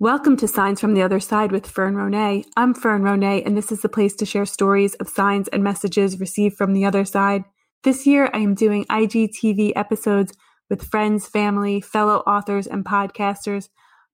Welcome 0.00 0.36
to 0.36 0.46
Signs 0.46 0.80
from 0.80 0.94
the 0.94 1.02
Other 1.02 1.18
Side 1.18 1.50
with 1.50 1.66
Fern 1.66 1.96
Ronay. 1.96 2.44
I'm 2.56 2.72
Fern 2.72 3.02
Ronay, 3.02 3.44
and 3.44 3.56
this 3.56 3.72
is 3.72 3.82
the 3.82 3.88
place 3.88 4.14
to 4.14 4.24
share 4.24 4.46
stories 4.46 4.94
of 4.94 5.08
signs 5.08 5.48
and 5.48 5.64
messages 5.64 6.20
received 6.20 6.56
from 6.56 6.72
the 6.72 6.84
other 6.84 7.04
side. 7.04 7.42
This 7.82 8.06
year, 8.06 8.30
I 8.32 8.38
am 8.38 8.54
doing 8.54 8.84
IGTV 8.84 9.72
episodes 9.74 10.32
with 10.70 10.84
friends, 10.84 11.26
family, 11.26 11.80
fellow 11.80 12.18
authors, 12.18 12.68
and 12.68 12.84
podcasters, 12.84 13.70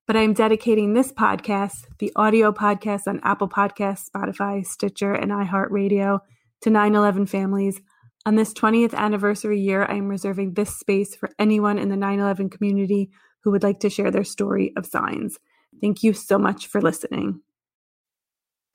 but 0.06 0.16
I 0.16 0.22
am 0.22 0.32
dedicating 0.32 0.94
this 0.94 1.12
podcast, 1.12 1.84
the 1.98 2.10
audio 2.16 2.50
podcast 2.50 3.06
on 3.06 3.20
Apple 3.22 3.50
Podcasts, 3.50 4.08
Spotify, 4.08 4.64
Stitcher, 4.64 5.12
and 5.12 5.30
iHeartRadio, 5.32 6.20
to 6.62 6.70
9 6.70 6.94
11 6.94 7.26
families. 7.26 7.82
On 8.24 8.36
this 8.36 8.54
20th 8.54 8.94
anniversary 8.94 9.60
year, 9.60 9.84
I 9.84 9.96
am 9.96 10.08
reserving 10.08 10.54
this 10.54 10.74
space 10.74 11.14
for 11.14 11.28
anyone 11.38 11.78
in 11.78 11.90
the 11.90 11.96
9 11.96 12.20
11 12.20 12.48
community 12.48 13.10
who 13.42 13.50
would 13.50 13.62
like 13.62 13.80
to 13.80 13.90
share 13.90 14.10
their 14.10 14.24
story 14.24 14.72
of 14.78 14.86
signs. 14.86 15.38
Thank 15.80 16.02
you 16.02 16.12
so 16.12 16.38
much 16.38 16.66
for 16.66 16.80
listening. 16.80 17.40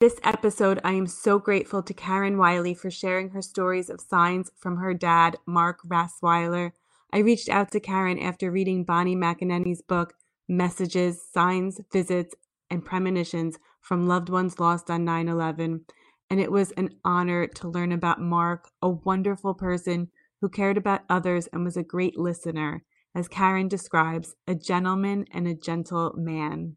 This 0.00 0.18
episode, 0.24 0.80
I 0.82 0.92
am 0.92 1.06
so 1.06 1.38
grateful 1.38 1.82
to 1.82 1.92
Caryn 1.92 2.38
Wiley 2.38 2.72
for 2.72 2.90
sharing 2.90 3.30
her 3.30 3.42
stories 3.42 3.90
of 3.90 4.00
signs 4.00 4.50
from 4.56 4.78
her 4.78 4.94
dad, 4.94 5.36
Mark 5.44 5.80
Rasweiler. 5.86 6.72
I 7.12 7.18
reached 7.18 7.50
out 7.50 7.70
to 7.72 7.80
Caryn 7.80 8.22
after 8.22 8.50
reading 8.50 8.84
Bonnie 8.84 9.16
McEneaney's 9.16 9.82
book, 9.82 10.14
Messages, 10.48 11.20
Signs, 11.30 11.80
Visits, 11.92 12.34
and 12.70 12.84
Premonitions 12.84 13.58
from 13.80 14.08
Loved 14.08 14.30
Ones 14.30 14.58
Lost 14.58 14.90
on 14.90 15.04
9 15.04 15.28
11. 15.28 15.84
And 16.30 16.40
it 16.40 16.50
was 16.50 16.70
an 16.72 16.90
honor 17.04 17.46
to 17.46 17.68
learn 17.68 17.92
about 17.92 18.22
Mark, 18.22 18.70
a 18.80 18.88
wonderful 18.88 19.52
person 19.52 20.10
who 20.40 20.48
cared 20.48 20.76
about 20.78 21.02
others 21.10 21.46
and 21.52 21.64
was 21.64 21.76
a 21.76 21.82
great 21.82 22.16
listener. 22.16 22.84
As 23.14 23.28
Caryn 23.28 23.68
describes, 23.68 24.34
a 24.46 24.54
gentleman 24.54 25.26
and 25.32 25.46
a 25.46 25.54
gentle 25.54 26.14
man. 26.16 26.76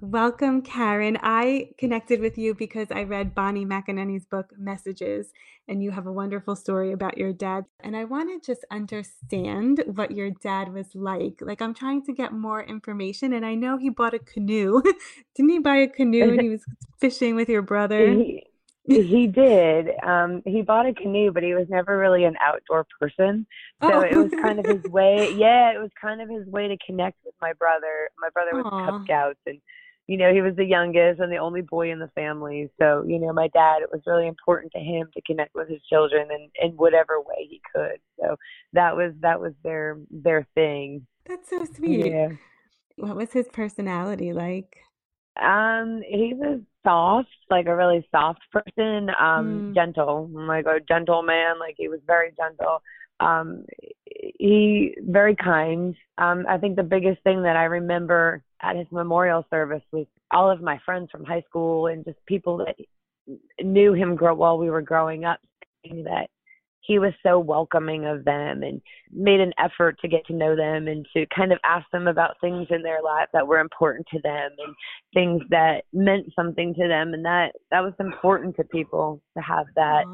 Welcome, 0.00 0.62
Caryn. 0.62 1.18
I 1.22 1.70
connected 1.78 2.20
with 2.20 2.36
you 2.36 2.52
because 2.52 2.88
I 2.90 3.04
read 3.04 3.32
Bonnie 3.32 3.64
McEneaney's 3.64 4.26
book, 4.26 4.52
Messages, 4.58 5.28
and 5.68 5.84
you 5.84 5.92
have 5.92 6.04
a 6.04 6.12
wonderful 6.12 6.56
story 6.56 6.90
about 6.90 7.16
your 7.16 7.32
dad. 7.32 7.66
And 7.78 7.96
I 7.96 8.02
want 8.04 8.28
to 8.30 8.44
just 8.44 8.64
understand 8.72 9.84
what 9.86 10.10
your 10.10 10.30
dad 10.30 10.74
was 10.74 10.88
like. 10.96 11.38
Like, 11.40 11.62
I'm 11.62 11.74
trying 11.74 12.02
to 12.06 12.12
get 12.12 12.32
more 12.32 12.60
information, 12.60 13.32
and 13.32 13.46
I 13.46 13.54
know 13.54 13.78
he 13.78 13.88
bought 13.88 14.14
a 14.14 14.18
canoe. 14.18 14.82
Didn't 15.36 15.50
he 15.50 15.58
buy 15.60 15.76
a 15.76 15.88
canoe 15.88 16.32
and 16.32 16.40
he 16.40 16.48
was 16.48 16.64
fishing 17.00 17.36
with 17.36 17.48
your 17.48 17.62
brother? 17.62 18.08
He, 18.08 18.42
he 18.86 19.28
did. 19.28 19.90
Um, 20.02 20.42
he 20.44 20.62
bought 20.62 20.86
a 20.86 20.92
canoe, 20.92 21.30
but 21.32 21.44
he 21.44 21.54
was 21.54 21.68
never 21.70 21.96
really 21.96 22.24
an 22.24 22.34
outdoor 22.44 22.84
person. 23.00 23.46
So 23.80 23.92
oh. 23.92 24.00
it 24.00 24.16
was 24.16 24.32
kind 24.42 24.58
of 24.58 24.66
his 24.66 24.82
way. 24.90 25.32
Yeah, 25.36 25.72
it 25.72 25.78
was 25.78 25.90
kind 25.98 26.20
of 26.20 26.28
his 26.28 26.46
way 26.48 26.66
to 26.66 26.76
connect 26.84 27.18
with 27.24 27.34
my 27.40 27.52
brother. 27.54 28.10
My 28.18 28.28
brother 28.30 28.50
was 28.54 28.66
Aww. 28.66 28.86
Cub 28.86 29.04
Scouts, 29.04 29.40
and 29.46 29.60
you 30.06 30.18
know, 30.18 30.32
he 30.32 30.42
was 30.42 30.54
the 30.56 30.64
youngest 30.64 31.20
and 31.20 31.32
the 31.32 31.38
only 31.38 31.62
boy 31.62 31.90
in 31.90 31.98
the 31.98 32.10
family. 32.14 32.70
So, 32.78 33.04
you 33.06 33.18
know, 33.18 33.32
my 33.32 33.48
dad, 33.48 33.82
it 33.82 33.88
was 33.90 34.02
really 34.06 34.26
important 34.26 34.72
to 34.72 34.78
him 34.78 35.08
to 35.14 35.22
connect 35.22 35.54
with 35.54 35.68
his 35.68 35.80
children 35.88 36.28
in, 36.30 36.50
in 36.62 36.76
whatever 36.76 37.20
way 37.20 37.48
he 37.48 37.60
could. 37.74 37.98
So 38.20 38.36
that 38.74 38.96
was 38.96 39.12
that 39.20 39.40
was 39.40 39.52
their 39.62 39.98
their 40.10 40.46
thing. 40.54 41.06
That's 41.26 41.48
so 41.48 41.64
sweet. 41.64 42.06
Yeah. 42.06 42.28
What 42.96 43.16
was 43.16 43.32
his 43.32 43.48
personality 43.48 44.32
like? 44.32 44.76
Um, 45.40 46.02
he 46.06 46.32
was 46.34 46.60
soft, 46.84 47.28
like 47.50 47.66
a 47.66 47.74
really 47.74 48.06
soft 48.12 48.42
person, 48.52 49.10
um, 49.18 49.72
mm. 49.72 49.74
gentle, 49.74 50.30
like 50.32 50.66
a 50.66 50.78
gentle 50.86 51.22
man, 51.22 51.58
like 51.58 51.74
he 51.76 51.88
was 51.88 52.00
very 52.06 52.32
gentle. 52.36 52.82
Um, 53.20 53.64
he 54.38 54.94
very 55.00 55.36
kind. 55.36 55.94
Um, 56.18 56.44
I 56.48 56.58
think 56.58 56.76
the 56.76 56.82
biggest 56.82 57.22
thing 57.22 57.42
that 57.42 57.56
I 57.56 57.64
remember 57.64 58.42
at 58.62 58.76
his 58.76 58.86
memorial 58.90 59.44
service 59.50 59.82
was 59.92 60.06
all 60.30 60.50
of 60.50 60.60
my 60.60 60.78
friends 60.84 61.10
from 61.10 61.24
high 61.24 61.42
school 61.48 61.86
and 61.86 62.04
just 62.04 62.18
people 62.26 62.58
that 62.58 62.76
knew 63.62 63.92
him 63.92 64.16
grow 64.16 64.34
while 64.34 64.58
we 64.58 64.70
were 64.70 64.82
growing 64.82 65.24
up 65.24 65.40
saying 65.84 66.04
that 66.04 66.28
he 66.86 66.98
was 66.98 67.12
so 67.22 67.38
welcoming 67.38 68.04
of 68.04 68.24
them 68.24 68.62
and 68.62 68.80
made 69.10 69.40
an 69.40 69.52
effort 69.58 69.98
to 70.00 70.08
get 70.08 70.24
to 70.26 70.34
know 70.34 70.54
them 70.54 70.86
and 70.86 71.06
to 71.16 71.24
kind 71.34 71.52
of 71.52 71.58
ask 71.64 71.86
them 71.92 72.06
about 72.06 72.38
things 72.40 72.66
in 72.70 72.82
their 72.82 73.02
life 73.02 73.28
that 73.32 73.46
were 73.46 73.58
important 73.58 74.06
to 74.12 74.20
them 74.22 74.50
and 74.58 74.74
things 75.14 75.42
that 75.48 75.84
meant 75.92 76.26
something 76.36 76.74
to 76.74 76.86
them 76.86 77.14
and 77.14 77.24
that 77.24 77.52
that 77.70 77.80
was 77.80 77.94
important 78.00 78.54
to 78.56 78.64
people 78.64 79.20
to 79.36 79.42
have 79.42 79.66
that 79.76 80.04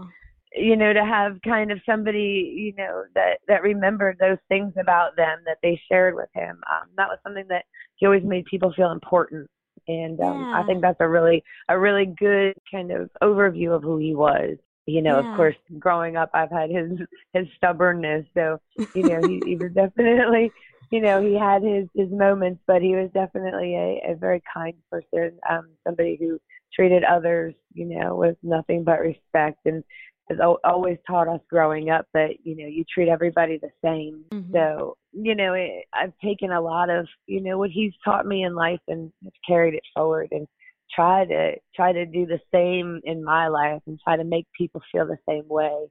you 0.54 0.76
know 0.76 0.92
to 0.92 1.04
have 1.04 1.40
kind 1.42 1.70
of 1.70 1.78
somebody 1.86 2.52
you 2.56 2.74
know 2.76 3.04
that 3.14 3.38
that 3.46 3.62
remembered 3.62 4.16
those 4.18 4.38
things 4.48 4.72
about 4.80 5.16
them 5.16 5.38
that 5.46 5.58
they 5.62 5.80
shared 5.90 6.14
with 6.14 6.28
him 6.34 6.60
um 6.70 6.88
that 6.96 7.08
was 7.08 7.18
something 7.22 7.46
that 7.48 7.64
he 7.96 8.06
always 8.06 8.24
made 8.24 8.44
people 8.46 8.72
feel 8.74 8.90
important 8.90 9.48
and 9.86 10.20
um 10.20 10.40
yeah. 10.40 10.60
i 10.60 10.66
think 10.66 10.80
that's 10.80 11.00
a 11.00 11.08
really 11.08 11.42
a 11.68 11.78
really 11.78 12.06
good 12.18 12.54
kind 12.70 12.90
of 12.90 13.08
overview 13.22 13.74
of 13.74 13.82
who 13.82 13.98
he 13.98 14.14
was 14.14 14.56
you 14.86 15.02
know 15.02 15.20
yeah. 15.20 15.30
of 15.30 15.36
course 15.36 15.56
growing 15.78 16.16
up 16.16 16.30
i've 16.34 16.50
had 16.50 16.70
his 16.70 16.98
his 17.32 17.46
stubbornness 17.56 18.26
so 18.34 18.58
you 18.94 19.02
know 19.04 19.20
he, 19.28 19.40
he 19.46 19.56
was 19.56 19.70
definitely 19.74 20.50
you 20.90 21.00
know 21.00 21.22
he 21.22 21.34
had 21.34 21.62
his 21.62 21.86
his 21.94 22.10
moments 22.10 22.60
but 22.66 22.82
he 22.82 22.96
was 22.96 23.08
definitely 23.14 23.74
a, 23.76 24.12
a 24.12 24.16
very 24.16 24.42
kind 24.52 24.74
person 24.90 25.32
um 25.48 25.68
somebody 25.86 26.16
who 26.20 26.40
treated 26.74 27.04
others 27.04 27.54
you 27.72 27.86
know 27.86 28.16
with 28.16 28.36
nothing 28.42 28.82
but 28.82 29.00
respect 29.00 29.58
and 29.64 29.84
has 30.30 30.38
always 30.64 30.96
taught 31.06 31.28
us 31.28 31.41
growing 31.50 31.91
up 31.91 32.06
that 32.14 32.30
you 32.44 32.56
know 32.56 32.66
you 32.66 32.84
treat 32.92 33.08
everybody 33.08 33.58
the 33.58 33.70
same. 33.84 34.24
Mm-hmm. 34.32 34.54
so 34.54 34.96
you 35.12 35.34
know 35.34 35.54
it, 35.54 35.84
i've 35.92 36.12
taken 36.24 36.52
a 36.52 36.60
lot 36.60 36.88
of 36.88 37.06
you 37.26 37.41
know 37.41 37.58
what 37.58 37.70
he's 37.70 37.92
taught 38.04 38.26
me 38.26 38.44
in 38.44 38.54
life 38.54 38.80
and 38.86 39.12
have 39.24 39.32
carried 39.46 39.74
it 39.74 39.82
forward 39.94 40.28
and 40.30 40.46
try 40.94 41.24
to 41.24 41.52
try 41.74 41.92
to 41.92 42.06
do 42.06 42.26
the 42.26 42.41
same 42.52 43.00
in 43.04 43.24
my 43.24 43.48
life 43.48 43.82
and 43.86 43.98
try 44.02 44.16
to 44.16 44.24
make 44.24 44.46
people 44.56 44.80
feel 44.91 45.06
the 45.06 45.18
same 45.28 45.46
way. 45.48 45.86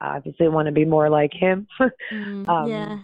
I 0.00 0.16
obviously 0.16 0.48
want 0.48 0.66
to 0.66 0.72
be 0.72 0.84
more 0.84 1.10
like 1.10 1.32
him. 1.32 1.66
Mm, 2.12 2.48
um 2.48 2.68
yeah. 2.68 2.98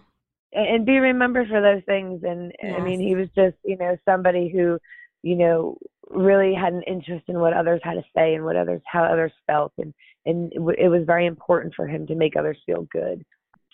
and, 0.53 0.66
and 0.68 0.86
be 0.86 0.98
remembered 0.98 1.48
for 1.48 1.60
those 1.60 1.82
things. 1.86 2.22
And 2.24 2.53
yes. 2.62 2.74
i 2.78 2.82
mean 2.82 3.00
he 3.00 3.14
was 3.14 3.28
just 3.36 3.56
you 3.64 3.76
know 3.76 3.97
somebody 4.04 4.48
who 4.48 4.78
you 5.22 5.36
know 5.36 5.78
really 6.08 6.54
had 6.54 6.72
an 6.72 6.82
interest 6.86 7.24
in 7.28 7.41
what 7.41 7.53
others 7.53 7.80
had 7.82 7.94
to 7.94 8.04
say 8.16 8.34
and 8.34 8.44
what 8.44 8.56
others 8.56 8.82
how 8.86 9.04
others 9.04 9.32
felt. 9.47 9.72
And 9.78 9.92
and 10.26 10.53
it 10.53 10.88
was 10.91 11.04
very 11.06 11.26
important 11.26 11.75
for 11.75 11.87
him 11.87 12.06
to 12.09 12.14
make 12.14 12.37
others 12.37 12.59
feel 12.66 12.87
good. 12.92 13.25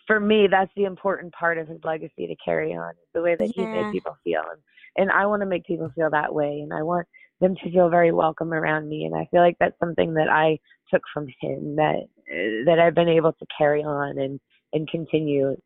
For 0.07 0.21
me 0.21 0.47
that's 0.51 0.71
the 0.77 0.85
important 0.85 1.33
part 1.33 1.59
of 1.59 1.69
his 1.69 1.81
legacy 1.85 2.27
to 2.27 2.37
carry 2.45 2.75
on 2.75 2.93
the 3.15 3.23
way 3.23 3.37
that 3.37 3.57
yeah. 3.57 3.65
he 3.65 3.83
made 3.83 3.93
people 3.93 4.17
feel. 4.25 4.43
And, 4.51 4.61
and 4.97 5.11
i 5.11 5.27
want 5.27 5.43
to 5.43 5.47
make 5.47 5.65
people 5.65 5.91
feel 5.95 6.11
that 6.11 6.35
way 6.35 6.61
and 6.61 6.73
i 6.73 6.83
want 6.83 7.07
them 7.41 7.55
to 7.57 7.71
feel 7.71 7.89
very 7.89 8.13
welcome 8.13 8.53
around 8.53 8.89
me 8.89 9.05
and 9.05 9.15
i 9.15 9.27
feel 9.31 9.41
like 9.41 9.57
that's 9.59 9.79
something 9.81 10.15
that 10.15 10.29
i 10.29 10.59
took 10.93 11.03
from 11.13 11.27
him 11.41 11.77
that 11.77 12.07
that 12.67 12.79
i've 12.79 12.95
been 12.95 13.09
able 13.09 13.33
to 13.33 13.47
carry 13.57 13.83
on 13.83 14.19
and 14.19 14.41
and 14.73 14.89
continue 14.89 15.57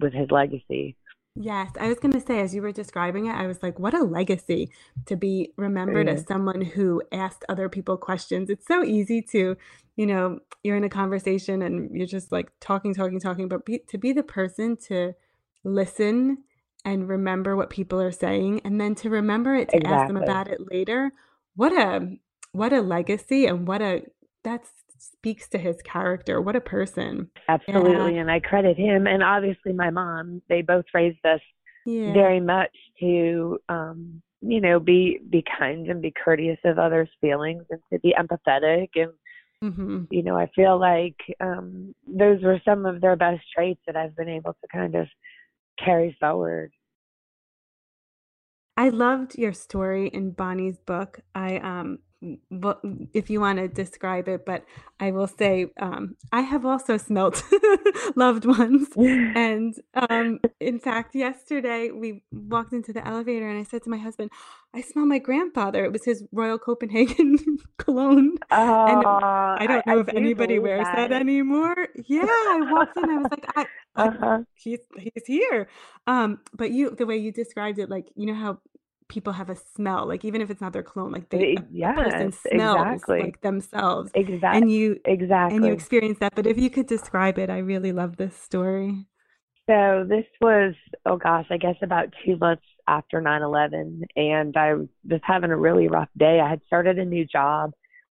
with 0.00 0.12
his 0.12 0.30
legacy 0.30 0.96
Yes, 1.34 1.70
I 1.80 1.88
was 1.88 1.98
going 1.98 2.12
to 2.12 2.20
say, 2.20 2.40
as 2.40 2.54
you 2.54 2.60
were 2.60 2.72
describing 2.72 3.26
it, 3.26 3.34
I 3.34 3.46
was 3.46 3.62
like, 3.62 3.78
what 3.78 3.94
a 3.94 4.04
legacy 4.04 4.70
to 5.06 5.16
be 5.16 5.52
remembered 5.56 6.06
as 6.06 6.26
someone 6.26 6.60
who 6.60 7.02
asked 7.10 7.44
other 7.48 7.70
people 7.70 7.96
questions. 7.96 8.50
It's 8.50 8.66
so 8.66 8.84
easy 8.84 9.22
to, 9.32 9.56
you 9.96 10.06
know, 10.06 10.40
you're 10.62 10.76
in 10.76 10.84
a 10.84 10.90
conversation 10.90 11.62
and 11.62 11.90
you're 11.96 12.06
just 12.06 12.32
like 12.32 12.52
talking, 12.60 12.94
talking, 12.94 13.18
talking, 13.18 13.48
but 13.48 13.64
be, 13.64 13.78
to 13.88 13.96
be 13.96 14.12
the 14.12 14.22
person 14.22 14.76
to 14.88 15.14
listen 15.64 16.38
and 16.84 17.08
remember 17.08 17.56
what 17.56 17.70
people 17.70 18.00
are 18.00 18.12
saying 18.12 18.60
and 18.64 18.78
then 18.78 18.94
to 18.96 19.08
remember 19.08 19.54
it 19.54 19.70
to 19.70 19.86
ask 19.86 20.06
them 20.06 20.18
about 20.18 20.48
it 20.48 20.60
later. 20.70 21.12
What 21.56 21.72
a 21.72 22.16
what 22.52 22.74
a 22.74 22.82
legacy 22.82 23.46
and 23.46 23.66
what 23.66 23.80
a 23.80 24.02
that's 24.44 24.70
speaks 25.02 25.48
to 25.48 25.58
his 25.58 25.76
character. 25.82 26.40
What 26.40 26.56
a 26.56 26.60
person. 26.60 27.30
Absolutely. 27.48 28.14
Yeah. 28.14 28.20
And 28.20 28.30
I 28.30 28.40
credit 28.40 28.76
him 28.76 29.06
and 29.06 29.22
obviously 29.22 29.72
my 29.72 29.90
mom. 29.90 30.42
They 30.48 30.62
both 30.62 30.84
raised 30.94 31.24
us 31.24 31.40
yeah. 31.84 32.12
very 32.12 32.40
much 32.40 32.70
to 33.00 33.58
um, 33.68 34.22
you 34.40 34.60
know, 34.60 34.80
be 34.80 35.20
be 35.30 35.44
kind 35.58 35.88
and 35.88 36.02
be 36.02 36.12
courteous 36.12 36.58
of 36.64 36.78
others' 36.78 37.08
feelings 37.20 37.64
and 37.70 37.80
to 37.92 37.98
be 38.00 38.14
empathetic 38.18 38.88
and 38.96 39.12
mm-hmm. 39.62 40.04
you 40.10 40.22
know, 40.22 40.36
I 40.36 40.50
feel 40.54 40.78
like 40.78 41.16
um 41.40 41.94
those 42.06 42.42
were 42.42 42.60
some 42.64 42.86
of 42.86 43.00
their 43.00 43.16
best 43.16 43.42
traits 43.54 43.80
that 43.86 43.96
I've 43.96 44.16
been 44.16 44.28
able 44.28 44.52
to 44.52 44.68
kind 44.72 44.94
of 44.94 45.06
carry 45.78 46.16
forward. 46.18 46.72
I 48.76 48.88
loved 48.88 49.38
your 49.38 49.52
story 49.52 50.08
in 50.08 50.32
Bonnie's 50.32 50.78
book. 50.78 51.20
I 51.34 51.58
um 51.58 51.98
if 53.12 53.30
you 53.30 53.40
want 53.40 53.58
to 53.58 53.68
describe 53.68 54.28
it, 54.28 54.46
but 54.46 54.64
I 55.00 55.10
will 55.10 55.26
say 55.26 55.66
um, 55.80 56.16
I 56.30 56.42
have 56.42 56.64
also 56.64 56.96
smelt 56.96 57.42
loved 58.16 58.44
ones. 58.44 58.88
And 59.34 59.74
um, 59.94 60.40
in 60.60 60.78
fact, 60.78 61.14
yesterday 61.14 61.90
we 61.90 62.22
walked 62.30 62.72
into 62.72 62.92
the 62.92 63.06
elevator 63.06 63.48
and 63.48 63.58
I 63.58 63.64
said 63.64 63.82
to 63.84 63.90
my 63.90 63.98
husband, 63.98 64.30
I 64.74 64.80
smell 64.80 65.06
my 65.06 65.18
grandfather. 65.18 65.84
It 65.84 65.92
was 65.92 66.04
his 66.04 66.24
Royal 66.32 66.58
Copenhagen 66.58 67.38
cologne. 67.78 68.38
Oh, 68.50 68.86
and 68.86 69.04
I 69.06 69.66
don't 69.66 69.86
know 69.86 69.98
I, 69.98 70.00
if 70.00 70.08
anybody 70.08 70.58
wears 70.58 70.84
that. 70.84 71.10
that. 71.10 71.20
anymore. 71.20 71.76
Yeah, 72.06 72.24
I 72.24 72.68
walked 72.70 72.96
in. 72.96 73.10
I 73.10 73.16
was 73.18 73.30
like, 73.30 73.46
I, 73.56 73.66
uh-huh. 73.96 74.38
he's 74.54 74.80
he's 74.96 75.26
here. 75.26 75.68
Um, 76.06 76.40
but 76.54 76.70
you, 76.70 76.90
the 76.90 77.06
way 77.06 77.16
you 77.16 77.32
described 77.32 77.78
it, 77.78 77.90
like 77.90 78.06
you 78.14 78.26
know 78.26 78.34
how 78.34 78.60
people 79.12 79.34
have 79.34 79.50
a 79.50 79.56
smell, 79.76 80.06
like 80.06 80.24
even 80.24 80.40
if 80.40 80.50
it's 80.50 80.60
not 80.60 80.72
their 80.72 80.82
cologne, 80.82 81.12
like 81.12 81.28
they 81.28 81.56
yes, 81.70 81.96
a 81.96 82.02
person 82.02 82.32
smells 82.32 82.80
exactly. 82.80 83.20
like 83.20 83.40
themselves. 83.42 84.10
Exactly. 84.14 84.58
And 84.58 84.72
you 84.72 84.98
exactly 85.04 85.56
and 85.56 85.66
you 85.66 85.72
experience 85.72 86.18
that. 86.20 86.34
But 86.34 86.46
if 86.46 86.58
you 86.58 86.70
could 86.70 86.86
describe 86.86 87.38
it, 87.38 87.50
I 87.50 87.58
really 87.58 87.92
love 87.92 88.16
this 88.16 88.34
story. 88.34 89.06
So 89.68 90.06
this 90.08 90.24
was 90.40 90.74
oh 91.04 91.16
gosh, 91.16 91.46
I 91.50 91.58
guess 91.58 91.76
about 91.82 92.08
two 92.24 92.36
months 92.38 92.64
after 92.88 93.20
nine 93.20 93.42
eleven, 93.42 94.02
and 94.16 94.56
I 94.56 94.74
was 94.74 95.20
having 95.22 95.50
a 95.50 95.56
really 95.56 95.88
rough 95.88 96.08
day. 96.18 96.40
I 96.40 96.48
had 96.48 96.62
started 96.66 96.98
a 96.98 97.04
new 97.04 97.26
job, 97.26 97.72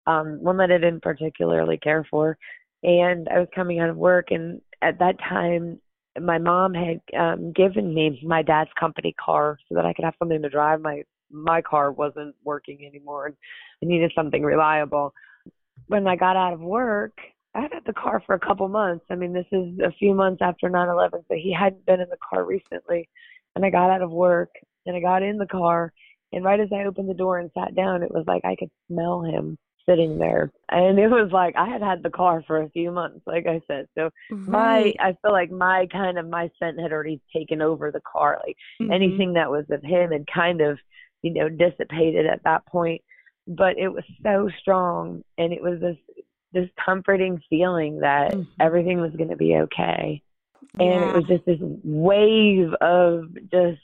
um, 0.08 0.42
one 0.42 0.58
that 0.58 0.72
I 0.72 0.78
didn't 0.78 1.04
particularly 1.04 1.78
care 1.78 2.08
for, 2.10 2.38
and 2.84 3.28
I 3.28 3.40
was 3.40 3.50
coming 3.54 3.80
out 3.80 3.90
of 3.90 3.98
work, 3.98 4.28
and 4.32 4.62
at 4.82 5.00
that 5.00 5.20
time 5.20 5.82
my 6.22 6.38
mom 6.38 6.74
had 6.74 7.02
um 7.18 7.52
given 7.54 7.94
me 7.94 8.22
my 8.26 8.42
dad's 8.42 8.70
company 8.80 9.14
car 9.24 9.58
so 9.68 9.76
that 9.76 9.86
I 9.86 9.94
could 9.94 10.06
have 10.06 10.16
something 10.20 10.42
to 10.42 10.50
drive. 10.50 10.82
My 10.82 11.04
my 11.32 11.62
car 11.62 11.92
wasn't 11.92 12.36
working 12.44 12.86
anymore 12.86 13.28
and 13.28 13.36
I 13.84 13.88
needed 13.88 14.12
something 14.16 14.44
reliable. 14.44 15.14
When 15.88 16.08
I 16.08 16.16
got 16.16 16.38
out 16.38 16.54
of 16.54 16.62
work, 16.62 17.18
I 17.54 17.62
had 17.62 17.72
the 17.86 17.94
car 17.94 18.22
for 18.26 18.36
a 18.36 18.40
couple 18.40 18.68
months. 18.68 19.06
I 19.10 19.16
mean, 19.16 19.34
this 19.34 19.46
is 19.52 19.80
a 19.80 19.92
few 20.00 20.14
months 20.14 20.42
after 20.42 20.70
9/11, 20.70 21.12
so 21.28 21.36
he 21.36 21.54
hadn't 21.58 21.86
been 21.86 22.02
in 22.02 22.10
the 22.10 22.18
car 22.30 22.46
recently. 22.46 23.10
And 23.56 23.66
I 23.66 23.70
got 23.70 23.90
out 23.90 24.02
of 24.02 24.12
work 24.12 24.52
and 24.86 24.96
I 24.96 25.00
got 25.00 25.24
in 25.24 25.38
the 25.38 25.48
car 25.48 25.94
and 26.36 26.44
right 26.44 26.60
as 26.60 26.70
I 26.72 26.86
opened 26.86 27.10
the 27.10 27.14
door 27.14 27.40
and 27.40 27.50
sat 27.54 27.76
down, 27.76 28.04
it 28.04 28.12
was 28.12 28.26
like 28.28 28.44
I 28.44 28.56
could 28.58 28.70
smell 28.88 29.22
him 29.22 29.58
sitting 29.88 30.18
there 30.18 30.52
and 30.70 30.98
it 30.98 31.08
was 31.08 31.30
like 31.32 31.56
i 31.56 31.68
had 31.68 31.82
had 31.82 32.02
the 32.02 32.10
car 32.10 32.44
for 32.48 32.62
a 32.62 32.70
few 32.70 32.92
months 32.92 33.22
like 33.26 33.46
i 33.48 33.62
said 33.68 33.88
so 33.98 34.10
right. 34.32 34.48
my 34.48 34.94
i 35.00 35.16
feel 35.22 35.32
like 35.32 35.52
my 35.52 35.88
kind 35.92 36.18
of 36.18 36.28
my 36.28 36.50
scent 36.60 36.80
had 36.80 36.92
already 36.92 37.22
taken 37.36 37.62
over 37.62 37.92
the 37.92 38.02
car 38.02 38.42
like 38.46 38.58
mm-hmm. 38.82 38.92
anything 38.92 39.34
that 39.34 39.50
was 39.50 39.66
of 39.70 39.82
him 39.84 40.12
had 40.12 40.26
kind 40.28 40.62
of 40.62 40.78
you 41.22 41.34
know 41.34 41.50
dissipated 41.50 42.26
at 42.26 42.44
that 42.44 42.66
point 42.66 43.02
but 43.48 43.78
it 43.78 43.90
was 43.90 44.04
so 44.24 44.50
strong 44.60 45.24
and 45.38 45.54
it 45.54 45.62
was 45.62 45.80
this 45.80 45.98
this 46.52 46.70
comforting 46.84 47.40
feeling 47.50 48.00
that 48.00 48.32
mm-hmm. 48.32 48.50
everything 48.60 49.00
was 49.00 49.12
going 49.18 49.30
to 49.30 49.36
be 49.36 49.56
okay 49.56 50.22
and 50.80 50.90
yeah. 50.90 51.10
it 51.10 51.16
was 51.16 51.26
just 51.26 51.46
this 51.46 51.60
wave 51.84 52.74
of 52.82 53.26
just 53.52 53.82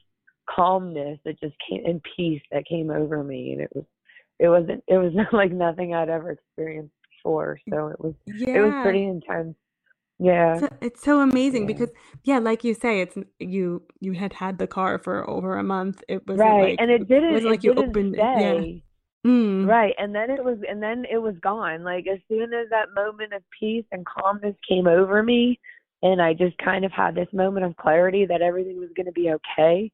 calmness 0.50 1.19
that 1.25 1.39
just 1.39 1.56
came 1.69 1.86
and 1.86 2.01
peace 2.15 2.42
that 2.51 2.65
came 2.65 2.89
over 2.89 3.24
me 3.24 3.51
and 3.51 3.62
it 3.62 3.69
was 3.74 3.86
it 4.41 4.49
wasn't 4.49 4.83
it 4.88 4.97
was 4.97 5.13
like 5.31 5.51
nothing 5.51 5.93
I'd 5.93 6.09
ever 6.09 6.31
experienced 6.31 6.93
before. 7.15 7.59
So 7.69 7.88
it 7.88 7.99
was 7.99 8.13
yeah. 8.25 8.55
it 8.55 8.61
was 8.61 8.73
pretty 8.83 9.03
intense. 9.03 9.55
Yeah. 10.19 10.57
It's, 10.57 10.75
it's 10.81 11.03
so 11.03 11.21
amazing 11.21 11.63
yeah. 11.63 11.67
because 11.67 11.89
yeah, 12.23 12.39
like 12.39 12.63
you 12.63 12.73
say, 12.73 13.01
it's 13.01 13.15
you 13.39 13.83
you 13.99 14.13
had 14.13 14.33
had 14.33 14.57
the 14.57 14.67
car 14.67 14.97
for 14.97 15.29
over 15.29 15.57
a 15.57 15.63
month. 15.63 16.03
It 16.07 16.27
was 16.27 16.38
right, 16.38 16.71
like, 16.71 16.75
and 16.79 16.91
it 16.91 17.07
didn't. 17.07 17.29
It, 17.29 17.33
was 17.33 17.43
like 17.43 17.63
you 17.63 17.73
opened. 17.73 18.15
Stay. 18.15 18.83
Yeah. 19.23 19.29
Mm. 19.31 19.67
Right, 19.67 19.93
and 19.99 20.15
then 20.15 20.31
it 20.31 20.43
was, 20.43 20.57
and 20.67 20.81
then 20.81 21.05
it 21.11 21.19
was 21.19 21.35
gone. 21.43 21.83
Like 21.83 22.07
as 22.11 22.17
soon 22.27 22.53
as 22.53 22.69
that 22.71 22.88
moment 22.95 23.33
of 23.33 23.43
peace 23.59 23.85
and 23.91 24.03
calmness 24.03 24.55
came 24.67 24.88
over 24.88 25.21
me, 25.21 25.59
and 26.01 26.19
I 26.19 26.33
just 26.33 26.57
kind 26.57 26.85
of 26.85 26.91
had 26.91 27.13
this 27.13 27.27
moment 27.31 27.67
of 27.67 27.75
clarity 27.77 28.25
that 28.25 28.41
everything 28.41 28.79
was 28.79 28.89
going 28.95 29.05
to 29.05 29.11
be 29.11 29.31
okay 29.31 29.91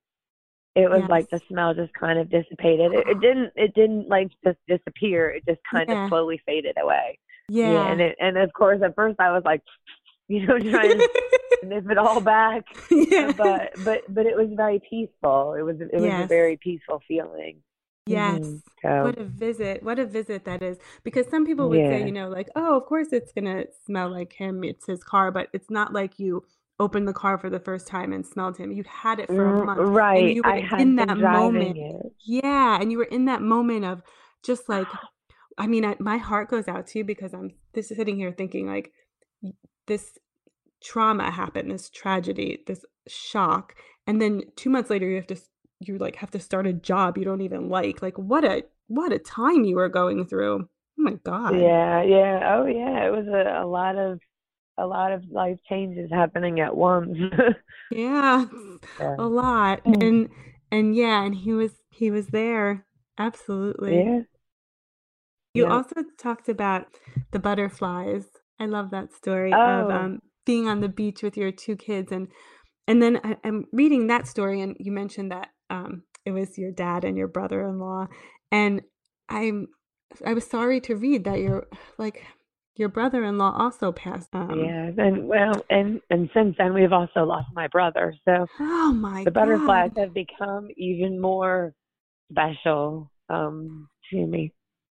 it 0.77 0.89
was 0.89 1.01
yes. 1.01 1.09
like 1.09 1.29
the 1.31 1.41
smell 1.47 1.74
just 1.74 1.91
kind 1.94 2.19
of 2.19 2.29
dissipated. 2.29 2.94
It, 2.94 3.07
it, 3.07 3.19
didn't 3.19 3.51
it 3.56 3.74
didn't 3.74 4.07
like 4.07 4.29
just 4.45 4.59
disappear. 4.68 5.31
It 5.31 5.44
just 5.47 5.59
kind 5.69 5.89
yeah. 5.89 6.03
of 6.03 6.09
slowly 6.09 6.39
faded 6.45 6.77
away. 6.81 7.18
Yeah. 7.50 7.71
yeah. 7.71 7.91
And 7.91 8.01
it 8.01 8.15
and 8.19 8.38
of 8.38 8.53
course 8.53 8.81
at 8.83 8.95
first 8.95 9.19
I 9.19 9.31
was 9.31 9.41
like, 9.44 9.63
you 10.27 10.45
know, 10.45 10.59
trying 10.59 11.00
to 11.00 11.09
nip 11.63 11.89
it 11.89 11.97
all 11.97 12.21
back. 12.21 12.65
Yeah. 12.91 13.31
But 13.35 13.74
but 13.83 14.01
but 14.07 14.25
it 14.27 14.38
was 14.38 14.50
very 14.56 14.79
peaceful. 14.88 15.56
It 15.57 15.63
was 15.63 15.81
it 15.81 15.94
was 15.94 16.03
yes. 16.03 16.25
a 16.25 16.27
very 16.27 16.57
peaceful 16.57 17.01
feeling. 17.07 17.57
Yes. 18.06 18.39
Mm-hmm. 18.39 18.57
So, 18.81 19.03
what 19.03 19.18
a 19.18 19.23
visit. 19.25 19.83
What 19.83 20.00
a 20.00 20.06
visit 20.06 20.45
that 20.45 20.62
is. 20.62 20.77
Because 21.03 21.27
some 21.27 21.45
people 21.45 21.68
would 21.69 21.80
yeah. 21.80 21.89
say, 21.89 22.06
you 22.06 22.12
know, 22.12 22.30
like, 22.30 22.47
oh, 22.56 22.77
of 22.77 22.85
course 22.85 23.09
it's 23.12 23.33
going 23.33 23.45
to 23.45 23.68
smell 23.85 24.09
like 24.09 24.31
him. 24.31 24.63
It's 24.63 24.85
his 24.85 25.03
car. 25.03 25.30
But 25.30 25.50
it's 25.51 25.69
not 25.69 25.91
like 25.91 26.18
you 26.18 26.44
opened 26.79 27.07
the 27.07 27.13
car 27.13 27.38
for 27.38 27.50
the 27.50 27.59
first 27.59 27.88
time 27.88 28.13
and 28.13 28.25
smelled 28.25 28.57
him. 28.57 28.71
You'd 28.71 28.88
had 28.88 29.19
it 29.19 29.27
for 29.27 29.57
a 29.57 29.62
mm, 29.62 29.65
month. 29.65 29.79
Right. 29.79 30.25
And 30.25 30.35
you 30.35 30.41
were 30.44 30.51
I 30.51 30.62
had 30.62 30.81
in 30.81 30.95
that 30.97 31.18
moment. 31.18 31.77
It. 31.77 32.13
Yeah. 32.25 32.79
And 32.79 32.91
you 32.91 33.00
were 33.00 33.06
in 33.06 33.25
that 33.25 33.41
moment 33.41 33.85
of 33.85 34.01
just 34.44 34.69
like, 34.69 34.88
I 35.57 35.65
mean, 35.65 35.85
I, 35.85 35.95
my 36.00 36.18
heart 36.18 36.51
goes 36.51 36.68
out 36.68 36.85
to 36.88 37.00
you 37.00 37.03
because 37.03 37.33
I'm 37.33 37.51
this 37.74 37.89
sitting 37.89 38.18
here 38.18 38.31
thinking 38.31 38.68
like 38.68 38.91
this 39.88 40.19
trauma 40.83 41.31
happened, 41.31 41.71
this 41.71 41.89
tragedy, 41.89 42.63
this 42.68 42.85
shock. 43.07 43.73
And 44.06 44.21
then 44.21 44.44
two 44.56 44.69
months 44.69 44.91
later, 44.91 45.09
you 45.09 45.15
have 45.15 45.27
to, 45.27 45.38
you 45.80 45.97
like 45.97 46.18
have 46.18 46.31
to 46.31 46.39
start 46.39 46.68
a 46.68 46.73
job 46.73 47.18
you 47.18 47.25
don't 47.25 47.41
even 47.41 47.69
like. 47.69 48.03
Like 48.03 48.19
what 48.19 48.44
a, 48.44 48.63
what 48.85 49.12
a 49.12 49.18
time 49.18 49.63
you 49.63 49.77
were 49.77 49.89
going 49.89 50.27
through. 50.27 50.62
Oh 50.62 51.03
my 51.03 51.13
God. 51.23 51.56
Yeah. 51.56 52.03
Yeah. 52.03 52.56
Oh 52.56 52.68
yeah. 52.68 53.07
It 53.07 53.12
was 53.12 53.25
a, 53.27 53.63
a 53.63 53.65
lot 53.65 53.97
of, 53.97 54.19
a 54.77 54.85
lot 54.85 55.12
of 55.12 55.24
life 55.31 55.57
changes 55.68 56.09
happening 56.12 56.59
at 56.59 56.75
once. 56.75 57.18
yeah, 57.91 58.45
yeah, 59.00 59.15
a 59.18 59.25
lot. 59.25 59.83
Mm. 59.85 60.03
And 60.03 60.29
and 60.71 60.95
yeah, 60.95 61.24
and 61.24 61.35
he 61.35 61.53
was 61.53 61.71
he 61.89 62.12
was 62.12 62.27
there. 62.27 62.85
Absolutely. 63.18 63.97
Yeah. 63.97 64.19
You 65.53 65.63
yeah. 65.63 65.74
also 65.74 65.95
talked 66.19 66.50
about 66.50 66.85
the 67.31 67.39
butterflies. 67.39 68.25
I 68.59 68.65
love 68.65 68.91
that 68.91 69.12
story 69.12 69.51
oh. 69.53 69.59
of 69.59 69.89
um, 69.91 70.19
being 70.45 70.68
on 70.68 70.81
the 70.81 70.89
beach 70.89 71.23
with 71.23 71.35
your 71.35 71.51
two 71.51 71.75
kids, 71.75 72.12
and 72.12 72.27
and 72.88 73.01
then 73.01 73.19
I, 73.23 73.38
am 73.44 73.65
reading 73.71 74.07
that 74.07 74.27
story, 74.27 74.62
and 74.62 74.75
you 74.80 74.91
mentioned 74.91 75.31
that 75.31 75.50
um, 75.69 76.03
it 76.25 76.31
was 76.31 76.57
your 76.57 76.71
dad 76.71 77.03
and 77.03 77.18
your 77.18 77.27
brother-in-law, 77.27 78.07
and 78.51 78.81
I'm 79.30 79.68
I 80.25 80.33
was 80.33 80.45
sorry 80.45 80.80
to 80.81 80.95
read 80.95 81.23
that 81.25 81.39
you're 81.39 81.68
like 81.97 82.23
your 82.77 82.89
brother-in-law 82.89 83.56
also 83.57 83.91
passed. 83.91 84.29
Um, 84.33 84.63
yeah, 84.63 84.91
and 84.97 85.27
well, 85.27 85.63
and 85.69 86.01
and 86.09 86.29
since 86.33 86.56
then 86.57 86.74
we've 86.74 86.94
also 86.94 87.24
lost 87.24 87.47
my 87.53 87.68
brother. 87.68 88.13
So 88.25 88.45
oh 88.59 88.94
my, 88.94 89.24
the 89.24 89.31
butterflies 89.31 89.91
have 89.97 90.13
become 90.13 90.69
even 90.77 91.19
more 91.19 91.74
special 92.31 93.12
um, 93.29 93.89
to 94.12 94.25
me. 94.25 94.53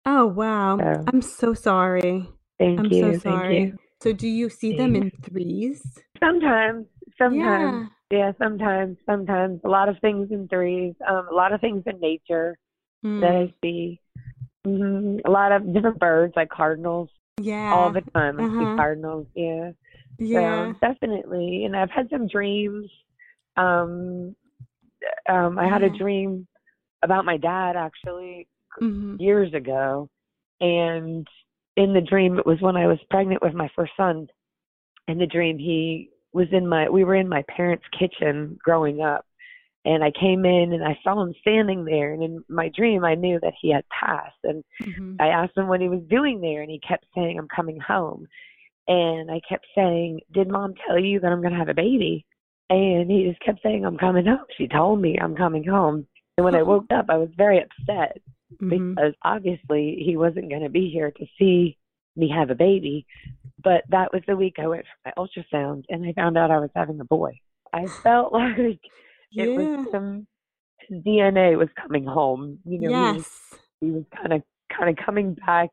Oh 0.04 0.26
wow, 0.26 0.78
so, 0.78 1.04
I'm 1.06 1.22
so 1.22 1.54
sorry. 1.54 2.28
Thank 2.58 2.80
I'm 2.80 2.86
you. 2.86 3.14
so 3.14 3.19
sorry. 3.19 3.75
So 4.00 4.12
do 4.12 4.28
you 4.28 4.48
see 4.48 4.76
them 4.76 4.94
in 4.94 5.10
threes? 5.22 5.82
Sometimes, 6.20 6.86
sometimes. 7.16 7.88
Yeah. 8.10 8.19
yeah, 8.19 8.32
sometimes, 8.38 8.96
sometimes. 9.06 9.60
A 9.64 9.69
lot 9.69 9.88
of 9.88 9.96
things 10.00 10.28
in 10.31 10.48
threes. 10.48 10.94
Um, 11.08 11.26
a 11.31 11.34
lot 11.34 11.52
of 11.52 11.60
things 11.60 11.82
in 11.86 11.98
nature 12.00 12.56
mm. 13.04 13.20
that 13.20 13.31
I 13.31 13.44
hmm. 13.44 13.50
see. 13.62 14.00
Mm-hmm. 14.67 15.19
A 15.26 15.31
lot 15.31 15.53
of 15.53 15.72
different 15.72 15.98
birds, 15.98 16.34
like 16.36 16.48
cardinals. 16.48 17.10
Yeah. 17.38 17.72
All 17.72 17.92
the 17.92 18.02
time. 18.12 18.38
Uh-huh. 18.40 18.76
Cardinals. 18.76 19.26
Yeah. 19.34 19.72
Yeah. 20.18 20.72
So 20.72 20.78
definitely. 20.80 21.64
And 21.64 21.76
I've 21.76 21.90
had 21.90 22.08
some 22.10 22.28
dreams. 22.28 22.90
Um, 23.56 24.34
um, 25.28 25.58
I 25.58 25.68
had 25.68 25.82
a 25.82 25.96
dream 25.96 26.46
about 27.02 27.24
my 27.24 27.36
dad 27.36 27.76
actually 27.76 28.48
mm-hmm. 28.80 29.16
years 29.20 29.52
ago. 29.54 30.08
And 30.60 31.26
in 31.76 31.94
the 31.94 32.00
dream, 32.00 32.38
it 32.38 32.46
was 32.46 32.60
when 32.60 32.76
I 32.76 32.86
was 32.86 32.98
pregnant 33.10 33.42
with 33.42 33.54
my 33.54 33.68
first 33.76 33.92
son. 33.96 34.26
In 35.06 35.18
the 35.18 35.26
dream, 35.26 35.58
he 35.58 36.10
was 36.32 36.48
in 36.52 36.66
my, 36.66 36.88
we 36.88 37.04
were 37.04 37.14
in 37.14 37.28
my 37.28 37.44
parents' 37.48 37.84
kitchen 37.98 38.58
growing 38.62 39.00
up 39.00 39.24
and 39.85 40.03
I 40.03 40.11
came 40.11 40.44
in 40.44 40.73
and 40.73 40.85
I 40.85 40.99
saw 41.03 41.23
him 41.23 41.35
standing 41.41 41.85
there. 41.85 42.13
And 42.13 42.23
in 42.23 42.44
my 42.49 42.70
dream 42.75 43.05
I 43.05 43.15
knew 43.15 43.39
that 43.41 43.55
he 43.61 43.73
had 43.73 43.85
passed. 43.89 44.37
And 44.44 44.65
mm-hmm. 44.82 45.17
I 45.20 45.29
asked 45.29 45.56
him 45.56 45.69
what 45.69 45.81
he 45.81 45.89
was 45.89 46.03
doing 46.08 46.41
there. 46.41 46.63
And 46.63 46.70
he 46.70 46.81
kept 46.81 47.06
saying 47.15 47.39
I'm 47.39 47.49
coming 47.49 47.79
home. 47.81 48.27
And 48.87 49.31
I 49.31 49.41
kept 49.49 49.67
saying 49.75 50.20
did 50.32 50.49
mom 50.49 50.75
tell 50.87 50.99
you 50.99 51.20
that 51.20 51.31
I'm 51.31 51.41
going 51.41 51.53
to 51.53 51.58
have 51.58 51.69
a 51.69 51.75
baby? 51.75 52.27
And 52.70 53.11
he 53.11 53.29
just 53.29 53.41
kept 53.41 53.63
saying 53.63 53.85
I'm 53.85 53.99
coming 53.99 54.27
home. 54.27 54.44
She 54.56 54.69
told 54.69 55.01
me 55.01 55.19
I'm 55.20 55.37
coming 55.37 55.65
home. 55.65 56.06
And 56.37 56.44
when 56.44 56.55
I 56.55 56.63
woke 56.63 56.87
up 56.93 57.06
I 57.08 57.17
was 57.17 57.31
very 57.37 57.58
upset 57.58 58.19
mm-hmm. 58.55 58.94
because 58.94 59.15
obviously 59.23 60.03
he 60.05 60.17
wasn't 60.17 60.51
going 60.51 60.63
to 60.63 60.70
be 60.70 60.91
here 60.91 61.13
to 61.13 61.27
see 61.39 61.79
me 62.17 62.29
have 62.35 62.51
a 62.51 62.55
baby. 62.55 63.06
But 63.63 63.85
that 63.89 64.13
was 64.13 64.23
the 64.27 64.37
week 64.37 64.56
I 64.58 64.67
went 64.67 64.85
for 64.85 65.11
my 65.11 65.13
ultrasound 65.17 65.85
and 65.89 66.05
I 66.05 66.13
found 66.13 66.37
out 66.37 66.51
I 66.51 66.58
was 66.58 66.70
having 66.75 67.01
a 67.01 67.05
boy. 67.05 67.39
I 67.73 67.87
felt 67.87 68.32
like 68.35 68.81
yeah. 69.31 69.44
it 69.44 69.49
was 69.49 69.87
some 69.93 70.27
his 70.89 71.03
DNA 71.03 71.56
was 71.56 71.69
coming 71.81 72.05
home. 72.05 72.58
You 72.65 72.81
know, 72.81 72.91
yes. 72.91 73.31
he 73.81 73.91
was 73.91 74.05
kind 74.15 74.32
of 74.32 74.43
kind 74.77 74.91
of 74.91 75.05
coming 75.05 75.35
back 75.35 75.70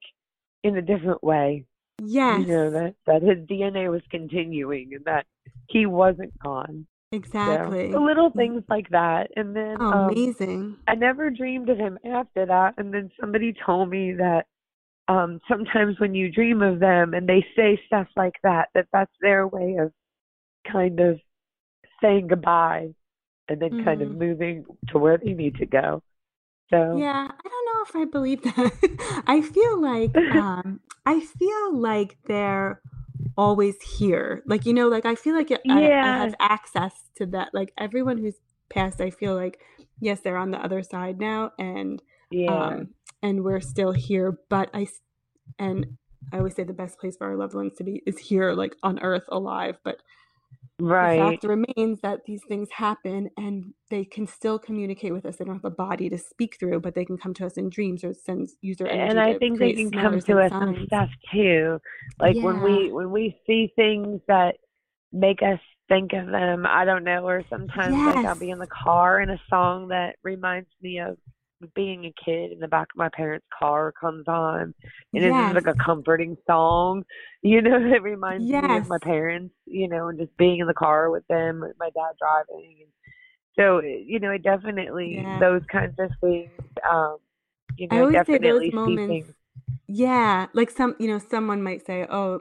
in 0.64 0.78
a 0.78 0.82
different 0.82 1.24
way. 1.24 1.66
Yes. 2.04 2.42
You 2.42 2.48
know, 2.48 2.70
that, 2.72 2.96
that 3.08 3.22
his 3.22 3.38
DNA 3.48 3.90
was 3.90 4.02
continuing 4.12 4.92
and 4.94 5.06
that 5.06 5.26
he 5.70 5.86
wasn't 5.86 6.38
gone. 6.40 6.88
Exactly. 7.12 7.92
So, 7.92 8.02
little 8.02 8.32
things 8.32 8.64
like 8.68 8.90
that. 8.90 9.30
And 9.38 9.56
then 9.56 9.78
oh, 9.80 9.92
um, 9.92 10.10
amazing. 10.10 10.78
I 10.88 10.96
never 10.96 11.30
dreamed 11.30 11.70
of 11.70 11.78
him 11.78 11.98
after 12.06 12.46
that. 12.46 12.74
And 12.78 12.94
then 12.94 13.10
somebody 13.20 13.54
told 13.66 13.90
me 13.90 14.14
that 14.14 14.46
um 15.08 15.40
sometimes 15.48 16.00
when 16.00 16.16
you 16.16 16.32
dream 16.32 16.62
of 16.62 16.80
them 16.80 17.14
and 17.14 17.30
they 17.30 17.46
say 17.56 17.80
stuff 17.86 18.08
like 18.18 18.36
that, 18.44 18.70
that 18.74 18.88
that's 18.92 19.12
their 19.22 19.48
way 19.48 19.78
of 19.80 19.92
kind 20.70 21.00
of 21.00 21.20
saying 22.02 22.28
goodbye 22.28 22.90
and 23.48 23.62
then 23.62 23.72
mm-hmm. 23.72 23.86
kind 23.86 24.02
of 24.02 24.10
mm-hmm. 24.10 24.20
moving 24.20 24.66
to 24.90 24.98
where 24.98 25.18
they 25.18 25.34
need 25.34 25.56
to 25.56 25.66
go. 25.66 26.02
So 26.70 26.98
Yeah, 26.98 27.30
I 27.30 27.50
don't 27.50 27.66
know 27.66 27.84
if 27.88 27.96
I 27.96 28.06
believe 28.06 28.42
that. 28.44 29.24
I 29.28 29.42
feel 29.42 29.82
like 29.82 30.16
um 30.36 30.80
I 31.06 31.20
feel 31.20 31.80
like 31.80 32.18
they're 32.26 32.82
always 33.38 33.76
here. 33.82 34.44
Like 34.46 34.66
you 34.66 34.74
know, 34.74 34.88
like 34.88 35.06
I 35.06 35.16
feel 35.16 35.36
like 35.36 35.52
I, 35.52 35.60
I 35.70 35.82
have 35.82 36.36
access 36.40 36.94
to 37.18 37.26
that. 37.28 37.50
Like 37.54 37.74
everyone 37.78 38.18
who's 38.18 38.36
passed, 38.70 39.02
I 39.02 39.12
feel 39.12 39.36
like 39.36 39.60
yes, 40.00 40.22
they're 40.22 40.38
on 40.38 40.52
the 40.52 40.64
other 40.64 40.82
side 40.82 41.20
now 41.20 41.52
and 41.60 42.02
yeah, 42.32 42.52
um 42.52 42.90
and 43.22 43.44
we're 43.44 43.62
still 43.62 43.92
here, 43.92 44.40
but 44.50 44.70
I 44.74 44.88
and 45.60 45.98
I 46.34 46.38
always 46.38 46.56
say 46.56 46.64
the 46.64 46.74
best 46.74 47.00
place 47.00 47.18
for 47.18 47.28
our 47.28 47.36
loved 47.36 47.54
ones 47.54 47.74
to 47.78 47.84
be 47.84 48.02
is 48.08 48.18
here 48.18 48.54
like 48.54 48.76
on 48.82 49.00
earth 49.00 49.26
alive, 49.30 49.78
but 49.84 50.02
the 50.78 51.32
fact 51.32 51.44
remains 51.44 52.02
that 52.02 52.26
these 52.26 52.42
things 52.48 52.70
happen 52.72 53.30
and 53.38 53.74
they 53.90 54.04
can 54.04 54.28
still 54.28 54.60
communicate 54.60 55.14
with 55.14 55.26
us. 55.26 55.38
They 55.38 55.46
don't 55.46 55.56
have 55.56 55.66
a 55.66 55.70
body 55.70 56.10
to 56.10 56.18
speak 56.18 56.58
through, 56.60 56.82
but 56.82 56.96
they 56.96 57.06
can 57.06 57.18
come 57.18 57.34
to 57.36 57.46
us 57.46 57.54
in 57.54 57.70
dreams 57.70 58.04
or 58.04 58.14
send 58.14 58.50
use 58.62 58.78
their 58.78 58.90
energy. 58.90 59.10
And 59.12 59.20
I 59.20 59.38
think 59.38 59.60
they 59.60 59.74
can 59.74 59.92
come 59.92 60.20
to 60.20 60.40
us 60.40 60.52
in 60.52 60.86
stuff 60.88 61.10
too. 61.32 61.80
Like 62.20 62.36
when 62.38 62.62
we 62.62 62.92
when 62.92 63.12
we 63.12 63.40
see 63.48 63.72
things 63.76 64.22
that 64.28 64.56
make 65.12 65.42
us 65.42 65.60
think 65.88 66.14
of 66.14 66.28
them. 66.28 66.66
I 66.68 66.86
don't 66.86 67.04
know, 67.04 67.28
or 67.28 67.44
sometimes 67.50 67.96
like 67.96 68.26
I'll 68.26 68.38
be 68.38 68.50
in 68.50 68.60
the 68.60 68.68
car 68.68 69.20
and 69.20 69.32
a 69.32 69.40
song 69.50 69.90
that 69.90 70.16
reminds 70.24 70.70
me 70.82 71.00
of 71.00 71.18
being 71.74 72.06
a 72.06 72.14
kid 72.24 72.52
in 72.52 72.60
the 72.60 72.68
back 72.68 72.88
of 72.94 72.98
my 72.98 73.10
parents' 73.10 73.46
car 73.58 73.94
comes 74.00 74.28
on 74.28 74.74
and 75.14 75.24
it's 75.24 75.54
like 75.54 75.68
a 75.68 75.76
comforting 75.84 76.38
song, 76.46 77.04
you 77.42 77.62
know, 77.62 77.78
it 77.78 78.02
reminds 78.02 78.52
me 78.52 78.78
of 78.78 78.88
my 78.88 78.98
parents, 79.00 79.54
you 79.66 79.88
know, 79.88 80.10
and 80.10 80.20
just 80.20 80.36
being 80.38 80.60
in 80.60 80.68
the 80.68 80.74
car 80.74 81.10
with 81.10 81.26
them, 81.28 81.62
with 81.62 81.76
my 81.80 81.90
dad 81.96 82.14
driving. 82.20 82.78
And 82.82 82.90
so, 83.58 83.82
you 83.82 84.20
know, 84.20 84.32
it 84.32 84.44
definitely, 84.44 85.16
Yeah. 85.22 85.40
those 85.40 85.62
kinds 85.72 85.96
of 86.00 86.12
things, 86.22 86.50
um, 86.90 87.18
you 87.78 87.88
I 87.90 87.96
know, 87.96 88.02
I 88.02 88.02
always 88.04 88.26
say 88.26 88.38
those 88.38 88.74
moments 88.74 89.08
things. 89.08 89.36
Yeah, 89.88 90.48
like 90.54 90.70
some, 90.72 90.96
you 91.00 91.08
know, 91.08 91.20
someone 91.20 91.62
might 91.64 91.86
say, 91.86 92.06
"Oh, 92.10 92.40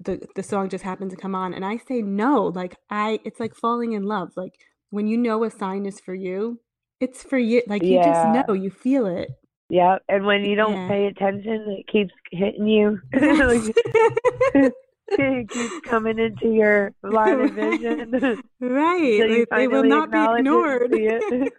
the 0.00 0.26
the 0.34 0.42
song 0.42 0.68
just 0.68 0.84
happened 0.84 1.10
to 1.10 1.16
come 1.16 1.34
on," 1.34 1.54
and 1.54 1.64
I 1.64 1.78
say, 1.78 2.02
"No, 2.02 2.44
like 2.46 2.76
I, 2.90 3.20
it's 3.24 3.40
like 3.40 3.54
falling 3.54 3.92
in 3.92 4.04
love. 4.04 4.32
Like 4.36 4.54
when 4.90 5.06
you 5.06 5.16
know 5.16 5.44
a 5.44 5.50
sign 5.50 5.86
is 5.86 6.00
for 6.00 6.14
you, 6.14 6.60
it's 7.00 7.22
for 7.22 7.38
you. 7.38 7.62
Like 7.66 7.82
you 7.82 8.02
just 8.02 8.26
know, 8.48 8.54
you 8.54 8.70
feel 8.70 9.06
it. 9.06 9.30
Yeah. 9.68 9.98
And 10.08 10.24
when 10.26 10.44
you 10.44 10.54
don't 10.56 10.72
Yeah. 10.74 10.88
pay 10.88 11.06
attention, 11.06 11.76
it 11.78 11.86
keeps 11.88 12.12
hitting 12.30 12.66
you. 12.66 13.00
It 15.08 15.48
keeps 15.50 15.80
coming 15.88 16.18
into 16.18 16.48
your 16.52 16.92
line 17.04 17.40
of 17.40 17.52
vision 17.52 18.10
Right. 18.60 19.00
you 19.02 19.46
Like 19.48 19.60
they 19.60 19.68
will 19.68 19.84
not 19.84 20.10
be 20.10 20.18
it 20.18 20.38
ignored. 20.38 20.92
it. 20.92 21.52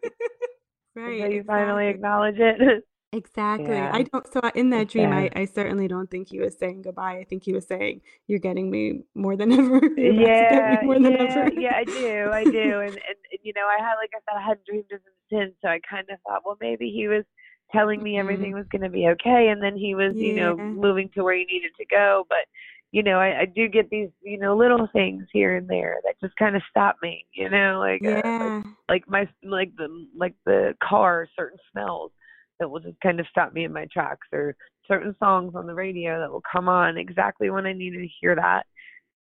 Right, 0.95 1.21
until 1.21 1.31
you 1.31 1.43
finally 1.45 1.87
exactly. 1.87 1.89
acknowledge 1.89 2.35
it. 2.39 2.83
Exactly. 3.13 3.75
Yeah. 3.75 3.89
I 3.89 4.03
don't, 4.03 4.27
so 4.31 4.41
in 4.53 4.69
that 4.71 4.89
dream, 4.89 5.13
I. 5.13 5.29
I 5.35 5.45
certainly 5.45 5.87
don't 5.87 6.11
think 6.11 6.29
he 6.29 6.39
was 6.39 6.57
saying 6.57 6.81
goodbye. 6.83 7.17
I 7.19 7.23
think 7.23 7.43
he 7.43 7.53
was 7.53 7.65
saying, 7.65 8.01
You're 8.27 8.39
getting 8.39 8.69
me 8.69 9.03
more 9.15 9.35
than 9.37 9.51
ever. 9.59 9.79
You're 9.97 10.11
about 10.11 10.35
to 10.35 10.45
get 10.45 10.65
me 10.65 10.77
Yeah, 10.77 10.81
more 10.81 10.99
than 10.99 11.15
yeah, 11.15 11.21
ever. 11.21 11.49
yeah, 11.51 11.73
I 11.75 11.83
do, 11.85 12.29
I 12.31 12.45
do, 12.45 12.81
and, 12.81 12.93
and 12.97 13.17
and 13.31 13.39
you 13.41 13.51
know, 13.55 13.65
I 13.67 13.77
had 13.81 13.95
like 13.95 14.11
I 14.13 14.19
said, 14.19 14.37
I 14.37 14.47
hadn't 14.47 14.65
dreamed 14.65 14.91
of 14.91 14.99
him 14.99 15.13
since, 15.31 15.53
so 15.61 15.69
I 15.69 15.79
kind 15.89 16.05
of 16.11 16.19
thought, 16.27 16.43
well, 16.45 16.57
maybe 16.61 16.91
he 16.91 17.07
was 17.07 17.23
telling 17.71 18.03
me 18.03 18.19
everything 18.19 18.51
Mhm. 18.51 18.53
was 18.53 18.67
going 18.71 18.83
to 18.83 18.89
be 18.89 19.07
okay, 19.07 19.47
and 19.49 19.61
then 19.61 19.75
he 19.75 19.95
was, 19.95 20.13
you 20.19 20.33
know, 20.35 20.61
moving 20.69 21.09
to 21.15 21.23
where 21.23 21.35
he 21.35 21.45
needed 21.45 21.71
to 21.79 21.85
go. 21.85 22.25
But 22.29 22.45
you 22.91 23.01
know, 23.03 23.19
I, 23.19 23.41
I 23.41 23.45
do 23.45 23.67
get 23.67 23.89
these, 23.89 24.09
you 24.21 24.37
know, 24.37 24.55
little 24.55 24.87
things 24.93 25.25
here 25.33 25.55
and 25.57 25.67
there 25.67 25.97
that 26.05 26.19
just 26.21 26.35
kind 26.37 26.55
of 26.55 26.61
stop 26.69 26.97
me, 27.01 27.25
you 27.33 27.49
know, 27.49 27.79
like 27.79 28.03
uh, 28.07 28.21
like 28.39 28.53
Yeah. 28.53 28.61
like 28.87 29.03
my 29.07 29.27
like 29.43 29.71
the 29.77 30.07
like 30.15 30.35
the 30.45 30.75
car, 30.83 31.27
certain 31.35 31.57
smells 31.71 32.11
that 32.59 32.69
will 32.69 32.79
just 32.79 32.99
kind 33.01 33.19
of 33.19 33.27
stop 33.29 33.53
me 33.53 33.63
in 33.65 33.73
my 33.73 33.85
tracks, 33.91 34.27
or 34.31 34.55
certain 34.87 35.15
songs 35.19 35.53
on 35.55 35.67
the 35.67 35.73
radio 35.73 36.19
that 36.19 36.31
will 36.31 36.43
come 36.51 36.69
on 36.69 36.97
exactly 36.97 37.49
when 37.49 37.65
I 37.65 37.73
needed 37.73 37.99
to 37.99 38.07
hear 38.21 38.35
that 38.35 38.65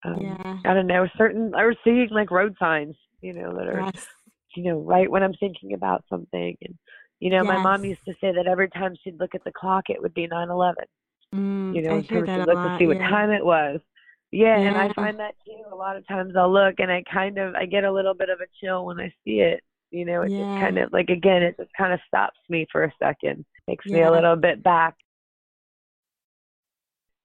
um 0.03 0.17
Yeah. 0.21 0.55
I 0.65 0.73
don't 0.73 0.87
know, 0.87 1.07
certain 1.17 1.53
or 1.55 1.73
seeing 1.83 2.09
like 2.11 2.31
road 2.31 2.55
signs, 2.59 2.95
you 3.21 3.33
know, 3.33 3.55
that 3.55 3.67
are 3.67 3.83
Yes. 3.93 4.05
you 4.55 4.63
know, 4.63 4.79
right 4.79 5.09
when 5.09 5.23
I'm 5.23 5.33
thinking 5.35 5.73
about 5.73 6.03
something 6.09 6.55
and 6.61 6.75
you 7.19 7.29
know, 7.29 7.43
my 7.43 7.57
mom 7.61 7.85
used 7.85 8.03
to 8.07 8.13
say 8.19 8.31
that 8.33 8.47
every 8.47 8.69
time 8.69 8.95
she'd 9.03 9.19
look 9.19 9.35
at 9.35 9.43
the 9.43 9.51
clock 9.51 9.85
it 9.89 10.01
would 10.01 10.13
be 10.13 10.27
nine 10.27 10.49
eleven, 10.49 10.85
Mm, 11.33 11.73
you 11.75 11.81
know, 11.83 11.97
I 11.97 12.01
hear 12.01 12.25
that 12.25 12.39
a 12.39 12.45
look 12.45 12.61
to 12.61 12.67
lot. 12.69 12.79
see 12.79 12.87
what 12.87 12.97
Yeah. 12.97 13.09
time 13.09 13.29
it 13.31 13.45
was. 13.45 13.79
Yeah, 14.31 14.57
and 14.57 14.77
I 14.77 14.91
find 14.93 15.19
that 15.19 15.35
too. 15.45 15.61
A 15.71 15.75
lot 15.75 15.97
of 15.97 16.07
times 16.07 16.33
I'll 16.37 16.51
look 16.51 16.75
and 16.79 16.91
I 16.91 17.03
kind 17.11 17.37
of 17.37 17.53
I 17.55 17.65
get 17.65 17.83
a 17.83 17.91
little 17.91 18.13
bit 18.13 18.29
of 18.29 18.39
a 18.39 18.45
chill 18.59 18.85
when 18.85 18.99
I 18.99 19.13
see 19.23 19.41
it. 19.41 19.61
You 19.91 20.05
know, 20.05 20.21
it 20.21 20.29
just 20.29 20.59
kind 20.59 20.77
of 20.77 20.91
like 20.93 21.09
again, 21.09 21.43
it 21.43 21.57
just 21.57 21.71
kind 21.77 21.93
of 21.93 21.99
stops 22.07 22.39
me 22.49 22.65
for 22.71 22.83
a 22.85 22.93
second. 22.97 23.45
Makes 23.67 23.85
me 23.85 24.01
a 24.01 24.11
little 24.11 24.35
bit 24.35 24.63
back. 24.63 24.95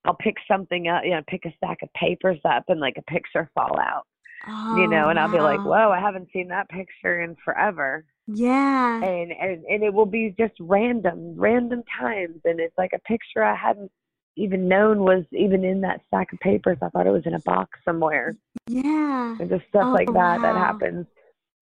I'll 0.05 0.15
pick 0.15 0.37
something 0.47 0.89
up, 0.89 1.03
you 1.05 1.11
know, 1.11 1.23
pick 1.27 1.45
a 1.47 1.55
stack 1.57 1.79
of 1.83 1.93
papers 1.95 2.39
up 2.45 2.65
and 2.69 2.81
like 2.81 2.97
a 2.99 3.03
picture 3.11 3.51
fall 3.55 3.79
out 3.81 4.07
you 4.47 4.53
Oh, 4.85 4.87
know, 4.87 5.09
and 5.09 5.19
I'll 5.19 5.31
be 5.33 5.41
like, 5.41 5.65
whoa, 5.65 5.91
I 5.91 5.99
haven't 5.99 6.29
seen 6.33 6.49
that 6.49 6.69
picture 6.69 7.23
in 7.23 7.37
forever. 7.45 8.05
Yeah. 8.29 9.03
And, 9.03 9.33
and 9.33 9.65
and 9.65 9.83
it 9.83 9.93
will 9.93 10.07
be 10.07 10.35
just 10.39 10.55
random, 10.61 11.35
random 11.37 11.83
times, 11.99 12.41
and 12.45 12.61
it's 12.61 12.77
like 12.79 12.93
a 12.95 13.01
picture 13.01 13.43
I 13.43 13.57
hadn't 13.57 13.91
even 14.37 14.69
known 14.69 15.01
was 15.01 15.25
even 15.33 15.65
in 15.65 15.81
that 15.81 16.01
stack 16.07 16.33
of 16.33 16.39
papers. 16.41 16.79
I 16.83 16.91
thought 16.91 17.07
it 17.07 17.13
was 17.13 17.27
in 17.27 17.35
a 17.35 17.41
box 17.41 17.79
somewhere, 17.85 18.37
Yeah. 18.69 19.37
and 19.41 19.49
just 19.49 19.67
stuff 19.69 19.87
Oh, 19.87 19.93
like 19.93 20.13
that 20.13 20.43
that 20.43 20.55
happens. 20.57 21.07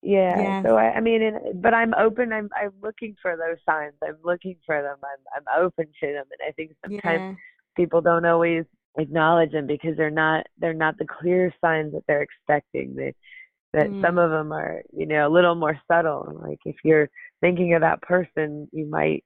Yeah. 0.05 0.61
So 0.65 0.77
I, 0.77 0.93
I 0.95 0.99
mean, 1.01 1.23
and, 1.23 1.61
but 1.61 1.73
I'm 1.73 1.93
open. 1.95 2.31
I'm 2.33 2.49
I'm 2.55 2.73
looking 2.81 3.15
for 3.21 3.35
those 3.37 3.57
signs. 3.65 3.93
I'm 4.03 4.17
looking 4.23 4.57
for 4.65 4.81
them. 4.81 4.97
I'm 5.03 5.43
I'm 5.57 5.63
open 5.63 5.87
to 6.01 6.07
them, 6.07 6.25
and 6.31 6.47
I 6.47 6.51
think 6.53 6.73
sometimes 6.83 7.23
Yeah. 7.29 7.35
people 7.75 8.01
don't 8.01 8.25
always 8.25 8.65
acknowledge 8.97 9.51
them 9.51 9.67
because 9.67 9.97
they're 9.97 10.11
not 10.11 10.45
they're 10.59 10.73
not 10.73 10.97
the 10.99 11.07
clear 11.07 11.53
signs 11.61 11.93
that 11.93 12.03
they're 12.07 12.23
expecting. 12.23 12.95
They 12.95 13.13
that 13.73 13.95
some 14.01 14.17
Mm. 14.17 14.25
of 14.25 14.31
them 14.31 14.53
are 14.53 14.83
you 14.93 15.05
know 15.07 15.27
a 15.27 15.33
little 15.33 15.55
more 15.55 15.79
subtle. 15.91 16.39
Like 16.43 16.59
if 16.65 16.77
you're 16.83 17.09
thinking 17.41 17.73
of 17.75 17.81
that 17.81 18.01
person, 18.03 18.69
you 18.73 18.85
might 18.87 19.25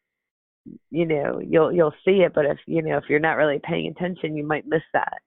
you 0.92 1.06
know 1.06 1.40
you'll 1.46 1.72
you'll 1.74 1.94
see 2.06 2.22
it, 2.24 2.34
but 2.34 2.46
if 2.46 2.60
you 2.68 2.82
know 2.84 2.98
if 2.98 3.06
you're 3.10 3.20
not 3.20 3.38
really 3.38 3.60
paying 3.64 3.88
attention, 3.88 4.38
you 4.38 4.46
might 4.46 4.68
miss 4.68 4.84
that. 4.94 5.20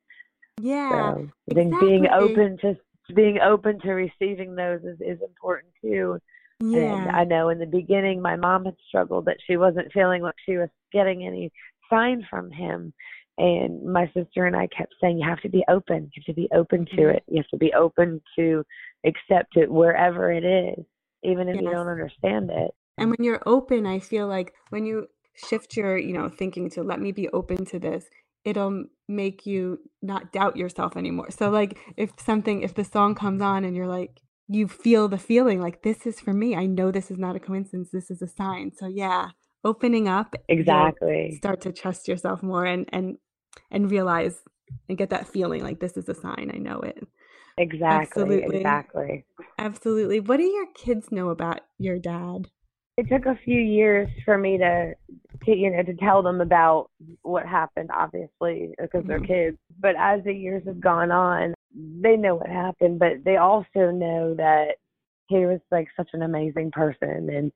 Yeah. 0.61 0.91
So 0.93 1.29
I 1.51 1.55
think 1.55 1.79
being 1.81 2.07
open 2.09 2.59
to 2.59 2.77
being 3.15 3.39
open 3.41 3.81
to 3.81 3.93
receiving 3.93 4.55
those 4.55 4.81
is 4.83 5.01
is 5.01 5.21
important 5.23 5.73
too. 5.83 6.19
And 6.61 6.75
Yeah. 6.75 7.11
I 7.13 7.25
know 7.25 7.49
in 7.49 7.59
the 7.59 7.67
beginning 7.67 8.23
my 8.23 8.37
mom 8.37 8.65
had 8.65 8.77
struggled 8.89 9.25
that 9.27 9.39
she 9.47 9.57
wasn't 9.57 9.93
feeling 9.93 10.23
like 10.23 10.37
she 10.47 10.57
was 10.57 10.69
getting 10.93 11.27
any 11.27 11.51
sign 11.91 12.27
from 12.31 12.51
him. 12.51 12.93
And 13.39 13.83
my 13.85 14.07
sister 14.15 14.47
and 14.47 14.55
I 14.55 14.69
kept 14.69 14.95
saying, 15.01 15.19
You 15.19 15.29
have 15.29 15.41
to 15.41 15.49
be 15.49 15.65
open. 15.69 16.11
You 16.15 16.23
have 16.25 16.35
to 16.35 16.41
be 16.41 16.49
open 16.55 16.87
to 16.87 16.97
Mhm. 16.97 17.15
it. 17.17 17.25
You 17.29 17.37
have 17.39 17.49
to 17.49 17.57
be 17.57 17.73
open 17.73 18.23
to 18.37 18.65
accept 19.05 19.57
it 19.57 19.71
wherever 19.71 20.31
it 20.31 20.45
is, 20.45 20.85
even 21.23 21.49
if 21.49 21.57
you 21.61 21.69
don't 21.71 21.89
understand 21.89 22.51
it. 22.51 22.73
And 22.99 23.11
when 23.11 23.25
you're 23.25 23.43
open, 23.47 23.87
I 23.87 23.99
feel 23.99 24.27
like 24.29 24.55
when 24.71 24.87
you 24.87 25.09
shift 25.35 25.77
your, 25.77 25.97
you 25.97 26.13
know, 26.13 26.29
thinking 26.29 26.69
to 26.71 26.83
let 26.83 27.01
me 27.01 27.11
be 27.11 27.29
open 27.31 27.65
to 27.67 27.79
this, 27.79 28.09
it'll 28.45 28.85
make 29.09 29.47
you 29.47 29.79
not 30.01 30.33
doubt 30.33 30.57
yourself 30.57 30.97
anymore. 30.97 31.31
So 31.31 31.49
mm. 31.51 31.53
like 31.53 31.79
if 31.97 32.11
something 32.21 32.63
if 32.63 32.75
the 32.75 32.85
song 32.85 33.15
comes 33.15 33.41
on 33.41 33.65
and 33.65 33.77
you're 33.77 33.89
like 33.89 34.21
you 34.49 34.69
feel 34.69 35.09
the 35.09 35.19
feeling 35.19 35.61
like 35.61 35.83
this 35.83 36.07
is 36.07 36.21
for 36.21 36.33
me. 36.33 36.55
I 36.55 36.67
know 36.67 36.91
this 36.91 37.11
is 37.11 37.19
not 37.19 37.37
a 37.37 37.41
coincidence. 37.41 37.91
This 37.91 38.11
is 38.11 38.21
a 38.23 38.27
sign. 38.27 38.73
So 38.77 38.87
yeah, 38.87 39.31
opening 39.65 40.09
up, 40.09 40.35
Exactly. 40.49 41.35
start 41.37 41.61
to 41.63 41.73
trust 41.73 42.09
yourself 42.09 42.43
more 42.43 42.65
and 42.65 42.87
and 42.93 43.19
and 43.71 43.91
realize 43.91 44.43
and 44.89 44.99
get 44.99 45.11
that 45.11 45.29
feeling 45.29 45.63
like 45.63 45.81
this 45.81 45.97
is 45.97 46.09
a 46.09 46.15
sign. 46.15 46.51
I 46.55 46.59
know 46.59 46.81
it. 46.81 47.07
Exactly. 47.59 48.23
Absolutely. 48.23 48.57
Exactly. 48.59 49.25
Absolutely. 49.59 50.21
What 50.21 50.39
do 50.39 50.45
your 50.45 50.67
kids 50.75 51.13
know 51.13 51.31
about 51.31 51.61
your 51.79 51.99
dad? 51.99 52.49
It 52.97 53.09
took 53.09 53.27
a 53.27 53.39
few 53.45 53.61
years 53.61 54.09
for 54.25 54.37
me 54.37 54.59
to 54.59 54.95
to 55.45 55.57
you 55.57 55.71
know 55.71 55.83
to 55.83 55.95
tell 55.95 56.23
them 56.23 56.41
about 56.41 56.91
what 57.23 57.47
happened 57.47 57.91
obviously 57.93 58.75
because 58.81 59.05
they're 59.07 59.21
Mhm. 59.21 59.27
kids 59.27 59.59
but 59.81 59.97
as 59.97 60.23
the 60.25 60.35
years 60.35 60.65
have 60.67 60.81
gone 60.81 61.11
on 61.11 61.55
they 61.75 62.17
know 62.17 62.37
what 62.37 62.49
happened 62.49 62.99
but 62.99 63.25
they 63.25 63.37
also 63.37 63.91
know 63.91 64.35
that 64.35 64.77
he 65.29 65.47
was 65.47 65.61
like 65.71 65.89
such 65.97 66.11
an 66.13 66.23
amazing 66.23 66.71
person 66.71 67.31
and 67.31 67.53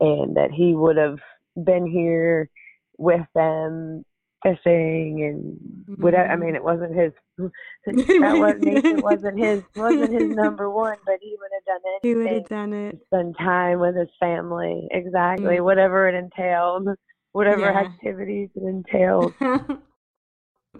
and 0.00 0.36
that 0.36 0.50
he 0.50 0.74
would 0.74 0.96
have 0.96 1.18
been 1.64 1.86
here 1.86 2.48
with 2.96 3.26
them 3.34 4.04
fishing 4.42 5.24
and 5.24 5.96
whatever 5.98 6.28
i 6.30 6.36
mean 6.36 6.54
it 6.54 6.62
wasn't 6.62 6.94
his 6.94 7.12
that 7.38 7.52
was 8.38 8.56
nature 8.60 9.00
wasn't 9.00 9.38
his 9.38 9.62
wasn't 9.74 10.12
his 10.12 10.30
number 10.36 10.70
one 10.70 10.96
but 11.06 11.16
he 11.20 11.36
would 11.38 11.50
have 11.54 11.64
done 11.64 11.80
it. 11.84 12.00
He 12.02 12.14
would 12.14 12.30
have 12.30 12.48
done 12.48 12.72
it. 12.72 12.98
spend 13.06 13.36
time 13.38 13.80
with 13.80 13.96
his 13.96 14.08
family. 14.20 14.86
Exactly. 14.90 15.56
Mm. 15.56 15.64
Whatever 15.64 16.08
it 16.08 16.14
entailed, 16.14 16.88
whatever 17.32 17.60
Yeah. 17.62 17.80
activities 17.80 18.50
it 18.54 18.62
entailed. 18.62 19.34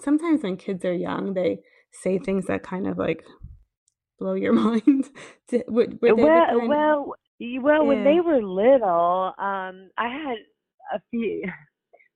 Sometimes 0.00 0.42
when 0.42 0.56
kids 0.56 0.84
are 0.84 0.92
young, 0.92 1.34
they 1.34 1.58
say 1.92 2.18
things 2.18 2.46
that 2.46 2.62
kind 2.62 2.86
of 2.86 2.98
like 2.98 3.24
blow 4.18 4.34
your 4.34 4.52
mind. 4.52 5.06
Were, 5.68 5.86
they 5.86 6.12
Well, 6.12 6.46
kind? 6.46 6.68
well, 6.68 7.14
Well, 7.40 7.86
when 7.86 8.04
they 8.04 8.20
were 8.20 8.42
little, 8.42 9.32
um, 9.38 9.90
I 9.96 10.08
had 10.08 10.36
a 10.94 11.00
few. 11.10 11.42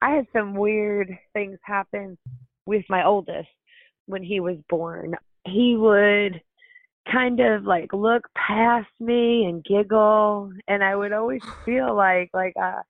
I 0.02 0.10
had 0.10 0.26
some 0.32 0.54
weird 0.54 1.16
things 1.32 1.58
happen 1.62 2.18
with 2.66 2.84
my 2.88 3.06
oldest 3.06 3.48
when 4.06 4.22
he 4.22 4.40
was 4.40 4.56
born. 4.68 5.14
He 5.46 5.76
would 5.76 6.42
kind 7.10 7.38
of 7.38 7.64
like 7.64 7.92
look 7.92 8.28
past 8.34 8.88
me 9.00 9.44
and 9.44 9.64
giggle 9.64 10.52
and 10.68 10.82
I 10.82 10.96
would 10.96 11.12
always 11.12 11.42
feel 11.64 11.94
like 11.94 12.30
like 12.34 12.54
a 12.56 12.82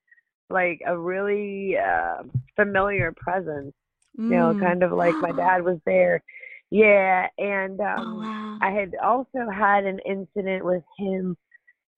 like 0.49 0.81
a 0.87 0.97
really 0.97 1.77
uh, 1.77 2.23
familiar 2.57 3.13
presence. 3.17 3.75
Mm. 4.19 4.31
You 4.31 4.37
know, 4.37 4.55
mm. 4.55 4.61
kind 4.61 4.83
of 4.83 4.93
like 4.93 5.15
my 5.17 5.33
dad 5.33 5.65
was 5.65 5.79
there. 5.87 6.23
Yeah, 6.71 7.27
and 7.37 7.79
oh, 7.79 7.85
um 7.85 7.99
oh, 7.99 8.21
wow. 8.21 8.59
I 8.63 8.71
had 8.71 8.95
also 9.03 9.51
had 9.55 9.85
an 9.85 9.99
incident 10.07 10.65
with 10.65 10.83
him 10.97 11.37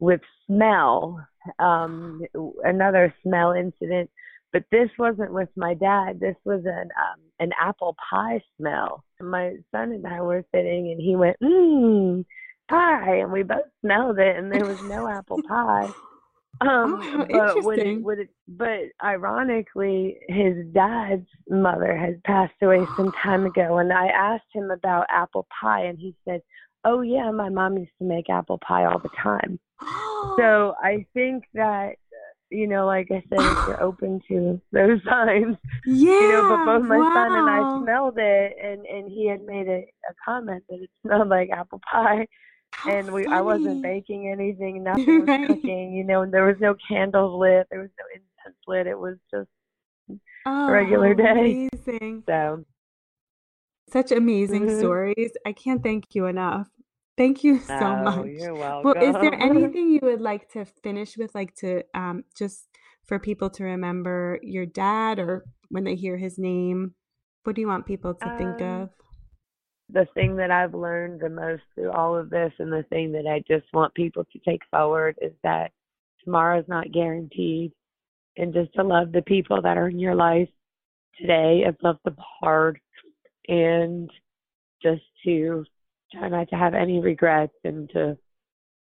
with 0.01 0.21
smell. 0.47 1.25
Um 1.61 2.23
another 2.65 3.15
smell 3.23 3.53
incident 3.53 4.11
but 4.55 4.63
this 4.71 4.89
wasn't 5.01 5.33
with 5.33 5.49
my 5.57 5.75
dad. 5.75 6.21
This 6.21 6.37
was 6.45 6.61
an 6.65 6.89
um, 6.97 7.21
an 7.41 7.51
apple 7.61 7.97
pie 8.09 8.41
smell. 8.57 9.03
My 9.21 9.57
son 9.73 9.91
and 9.91 10.07
I 10.07 10.23
were 10.23 10.45
sitting, 10.55 10.93
and 10.93 11.01
he 11.03 11.17
went, 11.17 11.37
"Mmm, 11.43 12.25
pie," 12.71 13.17
and 13.17 13.33
we 13.33 13.43
both 13.43 13.67
smelled 13.81 14.21
it, 14.21 14.37
and 14.37 14.53
there 14.53 14.65
was 14.65 14.79
no 14.83 15.09
apple 15.09 15.43
pie. 15.47 15.91
Um, 16.61 17.01
oh, 17.35 17.63
but 17.65 17.79
it, 17.81 18.21
it, 18.21 18.29
but 18.47 18.79
ironically, 19.05 20.19
his 20.29 20.65
dad's 20.73 21.27
mother 21.51 21.97
had 21.97 22.23
passed 22.23 22.55
away 22.63 22.87
some 22.97 23.11
time 23.23 23.45
ago, 23.45 23.79
and 23.79 23.93
I 23.93 24.07
asked 24.07 24.45
him 24.53 24.71
about 24.71 25.07
apple 25.11 25.49
pie, 25.61 25.87
and 25.87 25.99
he 25.99 26.15
said, 26.25 26.43
"Oh 26.85 27.01
yeah, 27.01 27.33
my 27.33 27.49
mom 27.49 27.77
used 27.77 27.91
to 27.99 28.05
make 28.05 28.31
apple 28.31 28.59
pie 28.59 28.85
all 28.85 29.01
the 29.01 29.11
time." 29.21 29.59
so 30.39 30.75
I 30.81 31.05
think 31.13 31.43
that 31.55 31.97
you 32.55 32.67
know, 32.67 32.87
like 32.87 33.09
I 33.11 33.23
said, 33.29 33.39
if 33.39 33.69
you're 33.69 33.83
open 33.89 34.21
to 34.29 34.61
those 34.73 35.01
signs. 35.09 35.57
Yeah. 35.87 36.13
You 36.13 36.33
know, 36.33 36.57
but 36.57 36.65
both 36.65 36.89
my 36.89 36.99
wow. 36.99 37.13
son 37.13 37.37
and 37.37 37.51
I 37.51 37.83
smelled 37.83 38.19
it 38.19 38.57
and 38.63 38.87
and 38.87 39.11
he 39.11 39.29
had 39.29 39.43
made 39.43 39.69
a, 39.69 39.81
a 40.09 40.15
comment 40.25 40.65
that 40.69 40.81
it 40.81 40.91
smelled 41.03 41.29
like 41.29 41.51
apple 41.51 41.81
pie. 41.91 42.27
How 42.73 42.91
and 42.91 43.13
we 43.13 43.25
funny. 43.25 43.37
I 43.37 43.41
wasn't 43.41 43.83
baking 43.83 44.29
anything, 44.29 44.83
nothing 44.85 45.21
was 45.21 45.29
right. 45.29 45.47
cooking, 45.47 45.93
you 45.93 46.05
know, 46.05 46.23
and 46.23 46.35
there 46.35 46.45
was 46.45 46.57
no 46.61 46.75
candles 46.89 47.39
lit, 47.39 47.69
there 47.71 47.81
was 47.81 47.91
no 47.99 48.05
incense 48.13 48.61
lit, 48.67 48.87
it 48.89 48.99
was 48.99 49.17
just 49.31 49.49
oh, 50.47 50.69
a 50.69 50.73
regular 50.73 51.15
day. 51.15 51.69
Amazing. 51.73 52.25
So 52.27 52.65
such 53.91 54.11
amazing 54.11 54.67
mm-hmm. 54.67 54.79
stories. 54.79 55.33
I 55.47 55.53
can't 55.53 55.83
thank 55.83 56.15
you 56.15 56.27
enough. 56.27 56.69
Thank 57.17 57.45
you 57.45 57.59
so 57.67 57.75
oh, 57.75 58.03
much. 58.03 58.27
You're 58.27 58.55
welcome. 58.55 58.95
Well, 58.97 59.09
is 59.09 59.15
there 59.15 59.35
anything 59.41 59.91
you 59.91 60.01
would 60.03 60.21
like 60.21 60.51
to 60.53 60.65
finish 60.65 61.17
with, 61.17 61.35
like 61.35 61.55
to 61.57 61.83
um, 61.95 62.25
just 62.37 62.69
for 63.05 63.19
people 63.19 63.51
to 63.51 63.65
remember 63.65 64.39
your 64.43 64.67
dad 64.67 65.19
or 65.19 65.45
when 65.69 65.85
they 65.85 65.95
hear 65.95 66.17
his 66.17 66.39
name? 66.39 66.95
What 67.45 67.57
do 67.57 67.61
you 67.61 67.69
want 67.69 67.87
people 67.87 68.15
to 68.15 68.39
think 68.39 68.61
Um, 68.63 68.83
of? 68.83 68.91
the 69.91 70.07
thing 70.15 70.37
that 70.37 70.51
I've 70.51 70.75
learned 70.75 71.21
the 71.21 71.29
most 71.29 71.63
through 71.75 71.93
all 71.93 72.17
of 72.17 72.31
this 72.31 72.53
and 72.59 72.73
the 72.73 72.85
thing 72.85 73.13
that 73.13 73.27
I 73.27 73.43
just 73.47 73.67
want 73.73 73.95
people 73.95 74.25
to 74.33 74.39
take 74.39 74.63
forward 74.71 75.17
is 75.21 75.33
that 75.43 75.73
tomorrow's 76.25 76.65
not 76.69 76.93
guaranteed 76.93 77.73
and 78.37 78.55
just 78.55 78.73
to 78.75 78.83
love 78.83 79.13
the 79.13 79.23
people 79.23 79.61
that 79.63 79.77
are 79.77 79.89
in 79.89 79.99
your 79.99 80.15
life 80.15 80.49
today 81.21 81.65
and 81.67 81.77
love 81.83 81.99
them 82.05 82.17
hard 82.41 82.81
and 83.49 84.11
just 84.83 85.03
to 85.25 85.65
try 86.15 86.29
not 86.29 86.49
to 86.51 86.57
have 86.57 86.75
any 86.75 87.01
regrets 87.01 87.55
and 87.65 87.89
to 87.91 88.19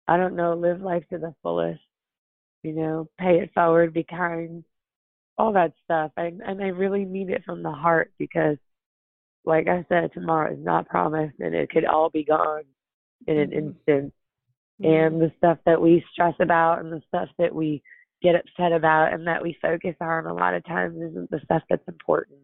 I 0.08 0.16
don't 0.16 0.36
know, 0.36 0.54
live 0.54 0.80
life 0.80 1.04
to 1.10 1.18
the 1.18 1.34
fullest. 1.42 1.80
You 2.62 2.72
know, 2.74 3.08
pay 3.20 3.40
it 3.40 3.52
forward, 3.54 3.94
be 3.94 4.04
kind, 4.04 4.64
all 5.38 5.52
that 5.52 5.72
stuff. 5.84 6.12
And 6.16 6.42
and 6.42 6.62
I 6.62 6.68
really 6.68 7.04
mean 7.04 7.30
it 7.30 7.44
from 7.44 7.62
the 7.62 7.72
heart 7.72 8.12
because 8.18 8.56
like 9.44 9.68
I 9.68 9.84
said, 9.88 10.12
tomorrow 10.12 10.52
is 10.52 10.58
not 10.60 10.88
promised 10.88 11.36
and 11.40 11.54
it 11.54 11.70
could 11.70 11.84
all 11.84 12.10
be 12.10 12.24
gone 12.24 12.64
in 13.26 13.38
an 13.38 13.50
Mm-hmm. 13.50 13.58
instant. 13.58 14.14
And 14.82 15.20
the 15.20 15.32
stuff 15.38 15.58
that 15.66 15.80
we 15.80 16.04
stress 16.12 16.34
about 16.40 16.80
and 16.80 16.92
the 16.92 17.02
stuff 17.08 17.28
that 17.38 17.54
we 17.54 17.82
get 18.22 18.36
upset 18.36 18.72
about 18.72 19.12
and 19.12 19.26
that 19.26 19.42
we 19.42 19.56
focus 19.62 19.94
on 20.00 20.26
a 20.26 20.34
lot 20.34 20.54
of 20.54 20.64
times 20.64 20.96
isn't 20.96 21.30
the 21.30 21.40
stuff 21.44 21.62
that's 21.68 21.86
important. 21.88 22.38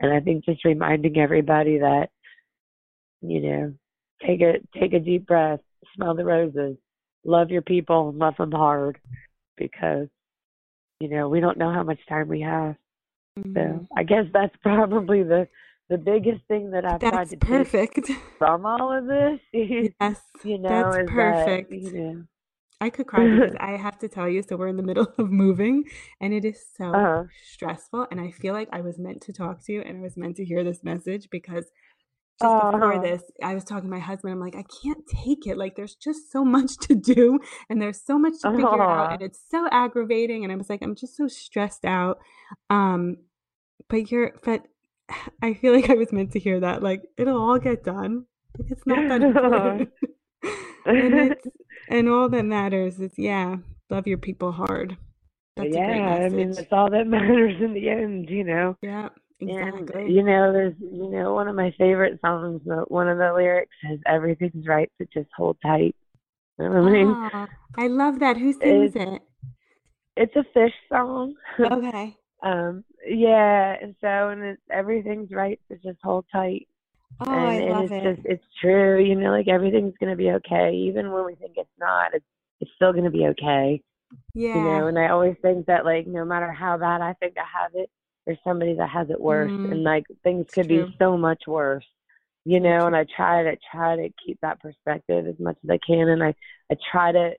And 0.00 0.12
I 0.12 0.20
think 0.20 0.44
just 0.44 0.64
reminding 0.64 1.18
everybody 1.18 1.78
that, 1.78 2.08
you 3.20 3.40
know, 3.40 3.74
take 4.26 4.40
a 4.40 4.54
take 4.78 4.92
a 4.92 5.00
deep 5.00 5.26
breath, 5.26 5.60
smell 5.94 6.14
the 6.14 6.24
roses, 6.24 6.76
love 7.24 7.50
your 7.50 7.62
people, 7.62 8.12
love 8.12 8.36
them 8.36 8.52
hard, 8.52 8.98
because 9.56 10.08
you 11.00 11.08
know 11.08 11.28
we 11.28 11.40
don't 11.40 11.58
know 11.58 11.72
how 11.72 11.82
much 11.82 11.98
time 12.08 12.28
we 12.28 12.40
have. 12.42 12.76
Mhm. 13.38 13.54
So 13.56 13.86
I 13.96 14.02
guess 14.04 14.24
that's 14.32 14.54
probably 14.62 15.22
the 15.22 15.48
the 15.88 15.98
biggest 15.98 16.42
thing 16.48 16.70
that 16.70 16.84
I've 16.84 17.04
tried 17.04 17.28
That's 17.28 17.30
to 17.30 17.36
take 17.36 17.48
perfect. 17.48 18.10
from 18.38 18.66
all 18.66 18.96
of 18.96 19.06
this. 19.06 19.40
Yes, 20.00 20.20
you 20.42 20.58
know, 20.58 20.68
that's 20.68 20.96
perfect. 21.06 21.70
that 21.70 21.76
you 21.76 21.90
know. 21.92 22.24
I 22.80 22.90
could 22.90 23.06
cry 23.06 23.28
because 23.28 23.54
I 23.60 23.76
have 23.76 23.98
to 24.00 24.08
tell 24.08 24.28
you, 24.28 24.42
so 24.42 24.56
we're 24.56 24.68
in 24.68 24.76
the 24.76 24.82
middle 24.82 25.06
of 25.18 25.30
moving 25.30 25.84
and 26.20 26.34
it 26.34 26.44
is 26.44 26.62
so 26.76 26.92
Uh-huh. 26.94 27.24
stressful. 27.54 28.06
And 28.10 28.20
I 28.20 28.30
feel 28.30 28.52
like 28.52 28.68
I 28.72 28.80
was 28.80 28.98
meant 28.98 29.22
to 29.22 29.32
talk 29.32 29.64
to 29.64 29.72
you 29.72 29.80
and 29.82 29.98
I 29.98 30.00
was 30.00 30.16
meant 30.16 30.36
to 30.36 30.44
hear 30.44 30.64
this 30.64 30.82
message 30.84 31.28
because 31.30 31.70
just 32.40 32.72
before 32.72 32.92
Uh-huh. 32.94 33.02
this, 33.02 33.22
I 33.42 33.54
was 33.54 33.64
talking 33.64 33.84
to 33.84 33.90
my 33.90 34.00
husband. 34.00 34.32
I'm 34.32 34.40
like, 34.40 34.56
I 34.56 34.64
can't 34.82 35.04
take 35.06 35.46
it. 35.46 35.56
Like, 35.56 35.76
there's 35.76 35.94
just 35.94 36.30
so 36.32 36.44
much 36.56 36.76
to 36.88 36.94
do 36.94 37.38
and 37.68 37.80
there's 37.80 38.00
so 38.04 38.18
much 38.18 38.34
to 38.42 38.50
figure 38.52 38.82
out 38.82 39.12
and 39.12 39.22
it's 39.22 39.40
so 39.50 39.68
aggravating. 39.70 40.44
And 40.44 40.52
I 40.52 40.56
was 40.56 40.68
like, 40.68 40.82
I'm 40.82 40.94
just 40.94 41.16
so 41.16 41.28
stressed 41.28 41.84
out. 41.84 42.18
Um, 42.70 43.18
but 43.88 44.10
you're, 44.10 44.32
but 44.44 44.62
I 45.42 45.54
feel 45.54 45.72
like 45.74 45.90
I 45.90 45.94
was 45.94 46.12
meant 46.12 46.32
to 46.32 46.38
hear 46.38 46.60
that. 46.60 46.82
Like, 46.82 47.02
it'll 47.16 47.40
all 47.40 47.58
get 47.58 47.84
done. 47.84 48.26
It's 48.68 48.86
not 48.86 49.08
that 49.08 49.22
important. 49.22 49.90
and 50.86 51.14
it's, 51.14 51.46
and 51.88 52.08
all 52.08 52.28
that 52.28 52.44
matters 52.44 53.00
is, 53.00 53.12
yeah, 53.16 53.56
love 53.90 54.06
your 54.06 54.18
people 54.18 54.52
hard. 54.52 54.96
That's 55.56 55.70
yeah, 55.72 56.20
I 56.24 56.28
mean 56.30 56.50
that's 56.50 56.72
all 56.72 56.90
that 56.90 57.06
matters 57.06 57.60
in 57.60 57.74
the 57.74 57.88
end, 57.88 58.28
you 58.28 58.42
know. 58.44 58.76
Yeah, 58.82 59.10
And 59.40 59.90
you 60.08 60.22
know, 60.22 60.52
there's 60.52 60.74
you 60.80 61.08
know 61.10 61.34
one 61.34 61.48
of 61.48 61.56
my 61.56 61.74
favorite 61.76 62.20
songs. 62.24 62.62
the- 62.64 62.84
One 62.88 63.08
of 63.08 63.18
the 63.18 63.32
lyrics 63.34 63.74
says, 63.86 63.98
"Everything's 64.06 64.66
right, 64.66 64.90
but 64.98 65.10
just 65.12 65.28
hold 65.36 65.58
tight." 65.62 65.94
You 66.58 66.68
know 66.68 66.86
I 66.86 66.90
mean? 66.90 67.08
Oh, 67.32 67.46
I 67.76 67.88
love 67.88 68.20
that. 68.20 68.36
Who 68.36 68.52
sings 68.52 68.94
It's 68.94 68.96
it? 68.96 69.22
it's 70.16 70.36
a 70.36 70.44
Phish 70.56 70.72
song. 70.88 71.34
Okay. 71.60 72.16
um, 72.44 72.84
yeah, 73.06 73.76
and 73.82 73.96
so 74.00 74.28
and 74.28 74.42
it's 74.42 74.62
everything's 74.70 75.32
right, 75.32 75.58
but 75.68 75.82
just 75.82 75.98
hold 76.02 76.26
tight. 76.30 76.68
Oh, 77.20 77.32
and 77.32 77.34
I 77.34 77.54
and 77.54 77.84
it's 77.84 77.92
it. 77.92 78.14
just 78.16 78.26
it's 78.26 78.44
true. 78.60 79.02
You 79.02 79.16
know, 79.16 79.30
like 79.32 79.48
everything's 79.48 79.94
gonna 79.98 80.14
be 80.16 80.30
okay, 80.30 80.72
even 80.72 81.10
when 81.10 81.26
we 81.26 81.34
think 81.34 81.54
it's 81.56 81.68
not. 81.78 82.14
It's 82.14 82.24
it's 82.60 82.70
still 82.76 82.92
gonna 82.92 83.10
be 83.10 83.26
okay. 83.26 83.82
Yeah. 84.34 84.54
You 84.54 84.62
know, 84.62 84.86
and 84.86 84.98
I 84.98 85.08
always 85.08 85.34
think 85.42 85.66
that 85.66 85.84
like 85.84 86.06
no 86.06 86.24
matter 86.24 86.52
how 86.52 86.76
bad 86.78 87.00
I 87.00 87.14
think 87.14 87.34
I 87.36 87.62
have 87.62 87.72
it, 87.74 87.90
there's 88.26 88.38
somebody 88.44 88.74
that 88.74 88.88
has 88.90 89.10
it 89.10 89.20
worse, 89.20 89.52
Mhm. 89.52 89.70
and 89.72 89.82
like 89.84 90.06
things 90.22 90.46
It's 90.46 90.54
could 90.54 90.68
true. 90.68 90.86
be 90.86 90.96
so 90.98 91.16
much 91.16 91.46
worse. 91.46 91.86
You 92.46 92.60
know, 92.60 92.86
and 92.86 92.94
I 92.94 93.04
try 93.04 93.42
to 93.42 93.56
try 93.72 93.96
to 93.96 94.10
keep 94.24 94.38
that 94.42 94.60
perspective 94.60 95.26
as 95.26 95.38
much 95.38 95.56
as 95.64 95.70
I 95.70 95.78
can, 95.78 96.08
and 96.08 96.22
I 96.22 96.34
I 96.70 96.76
try 96.90 97.12
to 97.12 97.30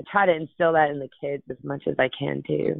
I 0.00 0.02
try 0.10 0.26
to 0.26 0.34
instill 0.34 0.72
that 0.74 0.90
in 0.90 0.98
the 0.98 1.08
kids 1.20 1.42
as 1.50 1.62
much 1.64 1.86
as 1.86 1.98
I 1.98 2.08
can 2.08 2.42
too. 2.46 2.78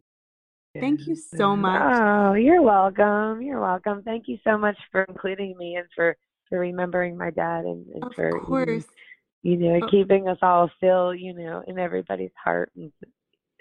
Thank 0.79 1.07
you 1.07 1.17
so 1.17 1.57
much. 1.57 1.95
Oh, 2.01 2.35
you're 2.35 2.63
welcome. 2.63 3.43
You're 3.43 3.61
welcome. 3.61 4.03
Thank 4.03 4.29
you 4.29 4.39
so 4.45 4.57
much 4.57 4.77
for 4.93 5.03
including 5.05 5.57
me 5.59 5.77
and 5.77 5.87
for 5.95 6.17
for 6.49 6.59
remembering 6.59 7.17
my 7.17 7.31
dad 7.31 7.65
and, 7.65 7.87
and 7.95 8.05
Of 8.05 8.15
for 8.15 8.29
you 8.29 8.35
know, 8.37 8.41
course. 8.47 8.87
you 9.43 9.57
know 9.57 9.81
Oh. 9.83 9.89
keeping 9.89 10.29
us 10.29 10.39
all 10.43 10.69
still 10.77 11.15
you 11.15 11.33
know 11.35 11.63
in 11.67 11.79
everybody's 11.79 12.35
heart 12.43 12.71
and 12.77 12.93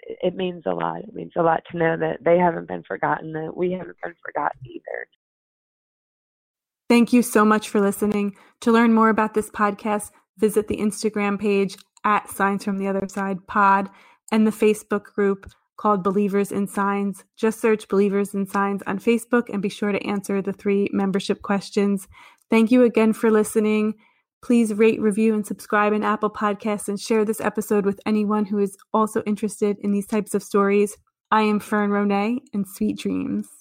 it 0.02 0.34
means 0.34 0.62
a 0.66 0.72
lot 0.72 0.98
it 0.98 1.14
means 1.14 1.32
a 1.36 1.42
lot 1.42 1.62
to 1.70 1.76
know 1.76 1.96
that 1.96 2.18
they 2.24 2.38
haven't 2.38 2.68
been 2.68 2.82
forgotten 2.82 3.32
that 3.32 3.56
we 3.56 3.72
haven't 3.72 3.96
been 4.02 4.14
forgotten 4.24 4.60
either 4.64 5.08
Thank 6.90 7.12
you 7.12 7.22
so 7.22 7.44
much 7.44 7.68
for 7.68 7.80
listening. 7.80 8.34
To 8.62 8.72
learn 8.72 8.92
more 8.92 9.10
about 9.10 9.32
this 9.32 9.48
podcast, 9.48 10.10
visit 10.38 10.66
the 10.66 10.78
Instagram 10.78 11.38
page 11.38 11.76
at 12.02 12.28
Signs 12.28 12.64
from 12.64 12.78
the 12.78 12.88
Other 12.88 13.06
Side 13.06 13.46
Pod 13.46 13.88
and 14.32 14.44
the 14.44 14.50
Facebook 14.50 15.04
group 15.04 15.48
called 15.76 16.02
Believers 16.02 16.50
in 16.50 16.66
Signs. 16.66 17.22
Just 17.36 17.60
search 17.60 17.86
Believers 17.86 18.34
in 18.34 18.44
Signs 18.44 18.82
on 18.88 18.98
Facebook 18.98 19.48
and 19.52 19.62
be 19.62 19.68
sure 19.68 19.92
to 19.92 20.04
answer 20.04 20.42
the 20.42 20.52
three 20.52 20.88
membership 20.92 21.42
questions. 21.42 22.08
Thank 22.50 22.72
you 22.72 22.82
again 22.82 23.12
for 23.12 23.30
listening. 23.30 23.94
Please 24.42 24.72
rate, 24.72 25.00
review, 25.00 25.34
and 25.34 25.46
subscribe 25.46 25.92
in 25.92 26.02
Apple 26.02 26.30
Podcasts 26.30 26.88
and 26.88 26.98
share 26.98 27.24
this 27.24 27.40
episode 27.40 27.84
with 27.84 28.00
anyone 28.06 28.46
who 28.46 28.58
is 28.58 28.76
also 28.94 29.22
interested 29.22 29.76
in 29.80 29.92
these 29.92 30.06
types 30.06 30.34
of 30.34 30.42
stories. 30.42 30.96
I 31.30 31.42
am 31.42 31.60
Fern 31.60 31.90
Ronay, 31.90 32.38
and 32.54 32.66
sweet 32.66 32.98
dreams. 32.98 33.59